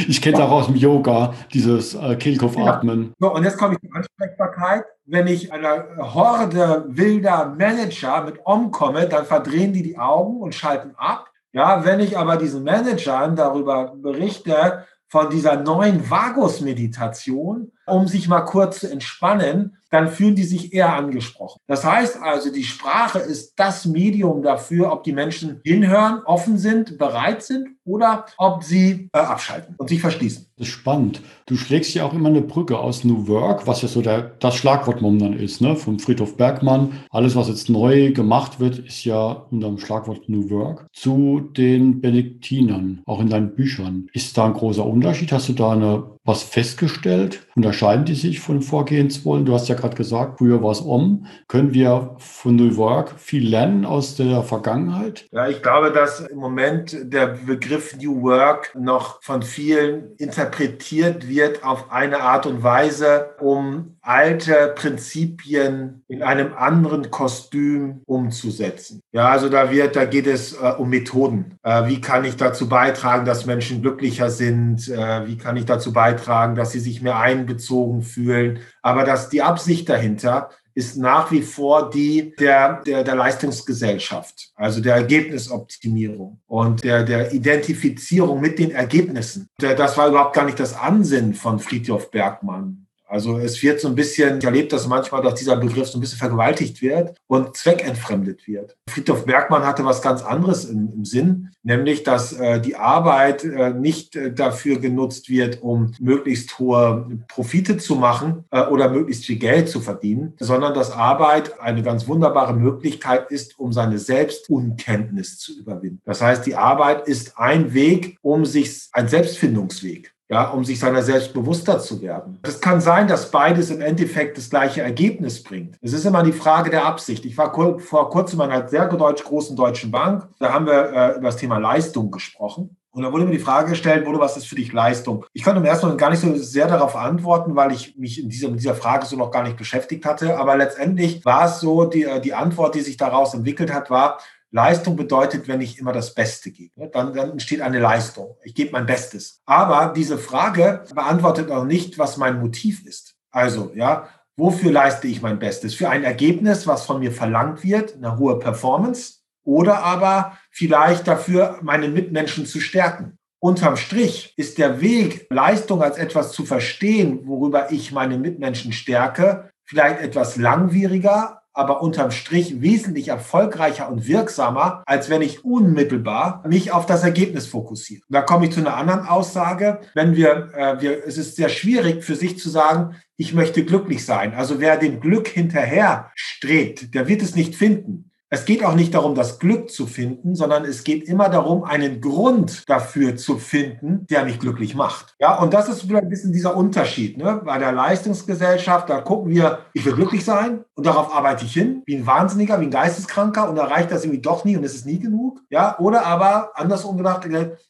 Ich 0.07 0.21
kenne 0.21 0.37
es 0.37 0.41
auch 0.41 0.51
aus 0.51 0.67
dem 0.67 0.75
Yoga, 0.75 1.33
dieses 1.51 1.95
äh, 1.95 2.15
Kehlkopfatmen. 2.15 3.05
Ja. 3.05 3.15
So, 3.19 3.33
und 3.33 3.43
jetzt 3.43 3.57
komme 3.57 3.75
ich 3.75 3.89
zur 3.89 3.95
Ansprechbarkeit. 3.95 4.83
Wenn 5.05 5.25
ich 5.25 5.51
einer 5.51 5.85
Horde 5.97 6.85
wilder 6.89 7.55
Manager 7.57 8.23
mit 8.23 8.39
Om 8.45 8.69
komme, 8.69 9.07
dann 9.07 9.25
verdrehen 9.25 9.73
die 9.73 9.81
die 9.81 9.97
Augen 9.97 10.41
und 10.41 10.53
schalten 10.53 10.93
ab. 10.95 11.25
Ja, 11.51 11.83
wenn 11.83 11.99
ich 11.99 12.15
aber 12.15 12.37
diesen 12.37 12.63
Managern 12.63 13.35
darüber 13.35 13.95
berichte, 13.95 14.85
von 15.09 15.29
dieser 15.31 15.55
neuen 15.57 16.07
Vagus-Meditation, 16.07 17.71
um 17.91 18.07
sich 18.07 18.27
mal 18.27 18.41
kurz 18.41 18.79
zu 18.79 18.91
entspannen, 18.91 19.77
dann 19.89 20.07
fühlen 20.07 20.35
die 20.35 20.43
sich 20.43 20.73
eher 20.73 20.93
angesprochen. 20.93 21.59
Das 21.67 21.83
heißt 21.83 22.21
also, 22.21 22.51
die 22.51 22.63
Sprache 22.63 23.19
ist 23.19 23.53
das 23.55 23.85
Medium 23.85 24.43
dafür, 24.43 24.91
ob 24.91 25.03
die 25.03 25.13
Menschen 25.13 25.61
hinhören, 25.63 26.21
offen 26.25 26.57
sind, 26.57 26.97
bereit 26.97 27.43
sind 27.43 27.69
oder 27.85 28.25
ob 28.37 28.63
sie 28.63 29.09
äh, 29.13 29.17
abschalten 29.17 29.75
und 29.77 29.89
sich 29.89 29.99
verschließen. 29.99 30.45
Das 30.57 30.67
ist 30.67 30.73
spannend. 30.73 31.21
Du 31.47 31.55
schlägst 31.55 31.93
ja 31.95 32.05
auch 32.05 32.13
immer 32.13 32.29
eine 32.29 32.41
Brücke 32.41 32.77
aus 32.77 33.03
New 33.03 33.27
Work, 33.27 33.65
was 33.65 33.81
ja 33.81 33.87
so 33.87 34.01
der, 34.01 34.21
das 34.21 34.55
Schlagwort 34.55 35.01
momentan 35.01 35.33
ist, 35.33 35.61
ne? 35.61 35.75
vom 35.75 35.99
Friedhof 35.99 36.37
Bergmann. 36.37 36.91
Alles, 37.09 37.35
was 37.35 37.47
jetzt 37.47 37.69
neu 37.69 38.11
gemacht 38.11 38.59
wird, 38.59 38.77
ist 38.77 39.05
ja 39.05 39.47
unter 39.49 39.67
dem 39.67 39.79
Schlagwort 39.79 40.29
New 40.29 40.49
Work. 40.49 40.85
Zu 40.93 41.49
den 41.57 42.01
Benediktinern, 42.01 43.01
auch 43.05 43.21
in 43.21 43.29
deinen 43.29 43.55
Büchern. 43.55 44.07
Ist 44.13 44.37
da 44.37 44.45
ein 44.45 44.53
großer 44.53 44.85
Unterschied? 44.85 45.31
Hast 45.31 45.49
du 45.49 45.53
da 45.53 45.71
eine, 45.71 46.03
was 46.25 46.43
festgestellt? 46.43 47.47
Unterscheiden 47.79 48.03
die 48.03 48.15
sich 48.15 48.41
von 48.41 48.61
Vorgehenswollen? 48.61 49.45
Du 49.45 49.53
hast 49.53 49.69
ja 49.69 49.75
gerade 49.75 49.95
gesagt, 49.95 50.39
früher 50.39 50.61
war 50.61 50.71
es 50.71 50.81
um. 50.81 51.25
Können 51.47 51.73
wir 51.73 52.15
von 52.17 52.57
New 52.57 52.75
Work 52.75 53.17
viel 53.17 53.47
lernen 53.47 53.85
aus 53.85 54.17
der 54.17 54.43
Vergangenheit? 54.43 55.29
Ja, 55.31 55.47
ich 55.47 55.61
glaube, 55.61 55.93
dass 55.93 56.19
im 56.19 56.39
Moment 56.39 56.97
der 57.03 57.27
Begriff 57.27 57.95
New 57.95 58.21
Work 58.21 58.75
noch 58.77 59.23
von 59.23 59.43
vielen 59.43 60.13
interpretiert 60.17 61.29
wird 61.29 61.63
auf 61.63 61.89
eine 61.89 62.19
Art 62.19 62.45
und 62.45 62.63
Weise, 62.63 63.29
um 63.39 63.95
alte 64.01 64.73
Prinzipien 64.75 66.03
in 66.09 66.21
einem 66.21 66.53
anderen 66.57 67.11
Kostüm 67.11 68.01
umzusetzen. 68.05 69.01
Ja, 69.11 69.29
also 69.29 69.49
da 69.49 69.71
wird, 69.71 69.95
da 69.95 70.05
geht 70.05 70.27
es 70.27 70.53
äh, 70.53 70.73
um 70.77 70.89
Methoden. 70.89 71.57
Äh, 71.63 71.87
wie 71.87 71.99
kann 71.99 72.25
ich 72.25 72.35
dazu 72.35 72.69
beitragen, 72.69 73.25
dass 73.25 73.47
Menschen 73.47 73.81
glücklicher 73.81 74.29
sind? 74.29 74.87
Äh, 74.87 75.25
wie 75.27 75.37
kann 75.37 75.57
ich 75.57 75.65
dazu 75.65 75.91
beitragen, 75.91 76.55
dass 76.55 76.71
sie 76.73 76.79
sich 76.79 77.01
mehr 77.01 77.19
einbezogen 77.19 78.03
fühlen? 78.03 78.59
Aber 78.83 79.05
dass 79.05 79.29
die 79.29 79.41
Absicht 79.41 79.89
dahinter 79.89 80.49
ist 80.75 80.97
nach 80.97 81.31
wie 81.31 81.41
vor 81.41 81.89
die 81.89 82.35
der, 82.39 82.81
der, 82.83 83.03
der 83.03 83.15
Leistungsgesellschaft, 83.15 84.51
also 84.55 84.79
der 84.79 84.95
Ergebnisoptimierung 84.95 86.39
und 86.47 86.83
der, 86.83 87.03
der 87.03 87.33
Identifizierung 87.33 88.39
mit 88.39 88.59
den 88.59 88.71
Ergebnissen. 88.71 89.49
Das 89.57 89.97
war 89.97 90.07
überhaupt 90.07 90.35
gar 90.35 90.45
nicht 90.45 90.59
das 90.59 90.75
Ansinnen 90.75 91.33
von 91.33 91.59
Friedhof 91.59 92.11
Bergmann. 92.11 92.85
Also 93.09 93.39
es 93.39 93.61
wird 93.63 93.79
so 93.79 93.87
ein 93.87 93.95
bisschen, 93.95 94.37
ich 94.37 94.45
erlebe 94.45 94.67
das 94.67 94.87
manchmal, 94.87 95.23
dass 95.23 95.35
dieser 95.35 95.57
Begriff 95.57 95.87
so 95.87 95.97
ein 95.97 96.01
bisschen 96.01 96.19
vergewaltigt 96.19 96.81
wird 96.81 97.17
und 97.27 97.57
zweckentfremdet 97.57 98.47
wird. 98.47 98.77
Friedhof 98.87 99.25
Bergmann 99.25 99.65
hatte 99.65 99.83
was 99.83 100.01
ganz 100.01 100.21
anderes 100.21 100.65
im, 100.65 100.93
im 100.93 101.05
Sinn, 101.05 101.49
nämlich 101.63 102.03
dass 102.03 102.33
äh, 102.33 102.61
die 102.61 102.75
Arbeit 102.75 103.43
äh, 103.43 103.71
nicht 103.71 104.15
äh, 104.15 104.31
dafür 104.31 104.79
genutzt 104.79 105.29
wird, 105.29 105.63
um 105.63 105.93
möglichst 105.99 106.59
hohe 106.59 107.19
Profite 107.27 107.77
zu 107.77 107.95
machen 107.95 108.45
äh, 108.51 108.61
oder 108.61 108.89
möglichst 108.89 109.25
viel 109.25 109.39
Geld 109.39 109.69
zu 109.69 109.81
verdienen, 109.81 110.35
sondern 110.39 110.75
dass 110.75 110.91
Arbeit 110.91 111.59
eine 111.59 111.81
ganz 111.81 112.07
wunderbare 112.07 112.53
Möglichkeit 112.53 113.31
ist, 113.31 113.59
um 113.59 113.73
seine 113.73 113.97
Selbstunkenntnis 113.97 115.39
zu 115.39 115.57
überwinden. 115.57 116.01
Das 116.05 116.21
heißt, 116.21 116.45
die 116.45 116.55
Arbeit 116.55 117.07
ist 117.07 117.39
ein 117.39 117.73
Weg, 117.73 118.17
um 118.21 118.45
sich, 118.45 118.89
ein 118.93 119.07
Selbstfindungsweg 119.07 120.13
ja, 120.29 120.49
um 120.49 120.63
sich 120.63 120.79
seiner 120.79 121.01
selbst 121.01 121.33
bewusster 121.33 121.79
zu 121.79 122.01
werden. 122.01 122.39
Es 122.43 122.61
kann 122.61 122.79
sein, 122.81 123.07
dass 123.07 123.31
beides 123.31 123.71
im 123.71 123.81
Endeffekt 123.81 124.37
das 124.37 124.49
gleiche 124.49 124.81
Ergebnis 124.81 125.43
bringt. 125.43 125.77
Es 125.81 125.93
ist 125.93 126.05
immer 126.05 126.21
die 126.21 126.31
Frage 126.31 126.69
der 126.69 126.85
Absicht. 126.85 127.25
Ich 127.25 127.37
war 127.37 127.51
vor 127.79 128.09
kurzem 128.09 128.41
in 128.41 128.51
einer 128.51 128.67
sehr 128.67 128.87
deutsch, 128.87 129.23
großen 129.23 129.55
deutschen 129.55 129.89
Bank. 129.89 130.27
Da 130.39 130.53
haben 130.53 130.67
wir 130.67 130.93
äh, 130.93 131.17
über 131.17 131.27
das 131.27 131.37
Thema 131.37 131.57
Leistung 131.57 132.11
gesprochen. 132.11 132.77
Und 132.91 133.03
da 133.03 133.11
wurde 133.11 133.25
mir 133.25 133.31
die 133.31 133.39
Frage 133.39 133.69
gestellt, 133.69 134.05
wurde, 134.05 134.19
was 134.19 134.35
ist 134.35 134.47
für 134.47 134.55
dich 134.55 134.73
Leistung? 134.73 135.25
Ich 135.33 135.43
konnte 135.43 135.59
im 135.59 135.65
ersten 135.65 135.85
Moment 135.85 136.01
gar 136.01 136.09
nicht 136.09 136.19
so 136.19 136.35
sehr 136.35 136.67
darauf 136.67 136.95
antworten, 136.95 137.55
weil 137.55 137.71
ich 137.71 137.95
mich 137.97 138.21
in 138.21 138.29
dieser, 138.29 138.49
mit 138.49 138.59
dieser 138.59 138.73
Frage 138.75 139.05
so 139.05 139.15
noch 139.15 139.31
gar 139.31 139.43
nicht 139.43 139.57
beschäftigt 139.57 140.05
hatte. 140.05 140.37
Aber 140.37 140.57
letztendlich 140.57 141.23
war 141.23 141.45
es 141.45 141.59
so, 141.59 141.85
die, 141.85 142.03
äh, 142.03 142.19
die 142.19 142.33
Antwort, 142.33 142.75
die 142.75 142.81
sich 142.81 142.97
daraus 142.97 143.33
entwickelt 143.33 143.73
hat, 143.73 143.89
war, 143.89 144.19
Leistung 144.51 144.95
bedeutet, 144.95 145.47
wenn 145.47 145.61
ich 145.61 145.77
immer 145.77 145.93
das 145.93 146.13
Beste 146.15 146.51
gebe. 146.51 146.89
Dann, 146.89 147.13
dann 147.13 147.31
entsteht 147.31 147.61
eine 147.61 147.79
Leistung. 147.79 148.35
Ich 148.43 148.55
gebe 148.55 148.71
mein 148.71 148.85
Bestes. 148.85 149.41
Aber 149.45 149.93
diese 149.95 150.17
Frage 150.17 150.83
beantwortet 150.93 151.51
auch 151.51 151.65
nicht, 151.65 151.99
was 151.99 152.17
mein 152.17 152.39
Motiv 152.39 152.85
ist. 152.85 153.15
Also, 153.31 153.71
ja, 153.75 154.09
wofür 154.35 154.71
leiste 154.71 155.07
ich 155.07 155.21
mein 155.21 155.37
Bestes? 155.37 155.75
Für 155.75 155.89
ein 155.89 156.03
Ergebnis, 156.03 156.65
was 156.65 156.85
von 156.85 156.99
mir 156.99 157.11
verlangt 157.11 157.63
wird, 157.63 157.95
eine 157.95 158.17
hohe 158.17 158.39
Performance 158.39 159.19
oder 159.43 159.83
aber 159.83 160.37
vielleicht 160.51 161.07
dafür, 161.07 161.59
meine 161.61 161.87
Mitmenschen 161.87 162.45
zu 162.45 162.59
stärken. 162.59 163.17
Unterm 163.41 163.77
Strich 163.77 164.33
ist 164.35 164.57
der 164.57 164.81
Weg, 164.81 165.27
Leistung 165.29 165.81
als 165.81 165.97
etwas 165.97 166.33
zu 166.33 166.45
verstehen, 166.45 167.21
worüber 167.25 167.71
ich 167.71 167.91
meine 167.91 168.17
Mitmenschen 168.17 168.73
stärke, 168.73 169.49
vielleicht 169.63 170.01
etwas 170.01 170.35
langwieriger, 170.35 171.43
aber 171.59 171.81
unterm 171.81 172.11
Strich 172.11 172.61
wesentlich 172.61 173.09
erfolgreicher 173.09 173.91
und 173.91 174.07
wirksamer, 174.07 174.81
als 174.85 175.09
wenn 175.09 175.21
ich 175.21 175.43
unmittelbar 175.43 176.41
mich 176.47 176.71
auf 176.71 176.85
das 176.85 177.03
Ergebnis 177.03 177.47
fokussiere. 177.47 178.01
Da 178.07 178.21
komme 178.21 178.45
ich 178.45 178.53
zu 178.53 178.61
einer 178.61 178.77
anderen 178.77 179.05
Aussage. 179.05 179.81
Wenn 179.93 180.15
wir, 180.15 180.51
äh, 180.55 180.81
wir, 180.81 181.05
es 181.05 181.17
ist 181.17 181.35
sehr 181.35 181.49
schwierig 181.49 182.03
für 182.03 182.15
sich 182.15 182.39
zu 182.39 182.49
sagen, 182.49 182.95
ich 183.17 183.33
möchte 183.33 183.65
glücklich 183.65 184.05
sein. 184.05 184.33
Also 184.33 184.61
wer 184.61 184.77
dem 184.77 185.01
Glück 185.01 185.27
hinterher 185.27 186.11
strebt, 186.15 186.95
der 186.95 187.09
wird 187.09 187.21
es 187.21 187.35
nicht 187.35 187.55
finden. 187.55 188.08
Es 188.31 188.45
geht 188.45 188.63
auch 188.63 188.75
nicht 188.75 188.93
darum, 188.93 189.15
das 189.15 189.39
Glück 189.39 189.71
zu 189.71 189.87
finden, 189.87 190.35
sondern 190.35 190.63
es 190.63 190.83
geht 190.83 191.07
immer 191.07 191.29
darum, 191.29 191.63
einen 191.63 191.99
Grund 191.99 192.69
dafür 192.69 193.15
zu 193.15 193.39
finden, 193.39 194.05
der 194.07 194.23
mich 194.23 194.39
glücklich 194.39 194.75
macht. 194.75 195.15
Ja, 195.19 195.39
und 195.39 195.51
das 195.51 195.67
ist 195.67 195.89
wieder 195.89 195.97
ein 195.97 196.09
bisschen 196.09 196.31
dieser 196.31 196.55
Unterschied. 196.55 197.17
Ne? 197.17 197.41
Bei 197.43 197.57
der 197.57 197.71
Leistungsgesellschaft, 197.71 198.87
da 198.87 199.01
gucken 199.01 199.31
wir, 199.31 199.59
ich 199.73 199.83
will 199.83 199.93
glücklich 199.93 200.23
sein 200.23 200.63
und 200.75 200.85
darauf 200.85 201.15
arbeite 201.15 201.45
ich 201.45 201.53
hin, 201.53 201.81
wie 201.87 201.95
ein 201.95 202.05
Wahnsinniger, 202.05 202.61
wie 202.61 202.65
ein 202.65 202.71
Geisteskranker 202.71 203.49
und 203.49 203.57
erreicht 203.57 203.91
das 203.91 204.03
irgendwie 204.03 204.21
doch 204.21 204.45
nie 204.45 204.55
und 204.55 204.63
es 204.63 204.75
ist 204.75 204.85
nie 204.85 204.99
genug. 204.99 205.41
Ja, 205.49 205.79
oder 205.79 206.05
aber 206.05 206.51
andersrum 206.53 206.97
gedacht, 206.97 207.27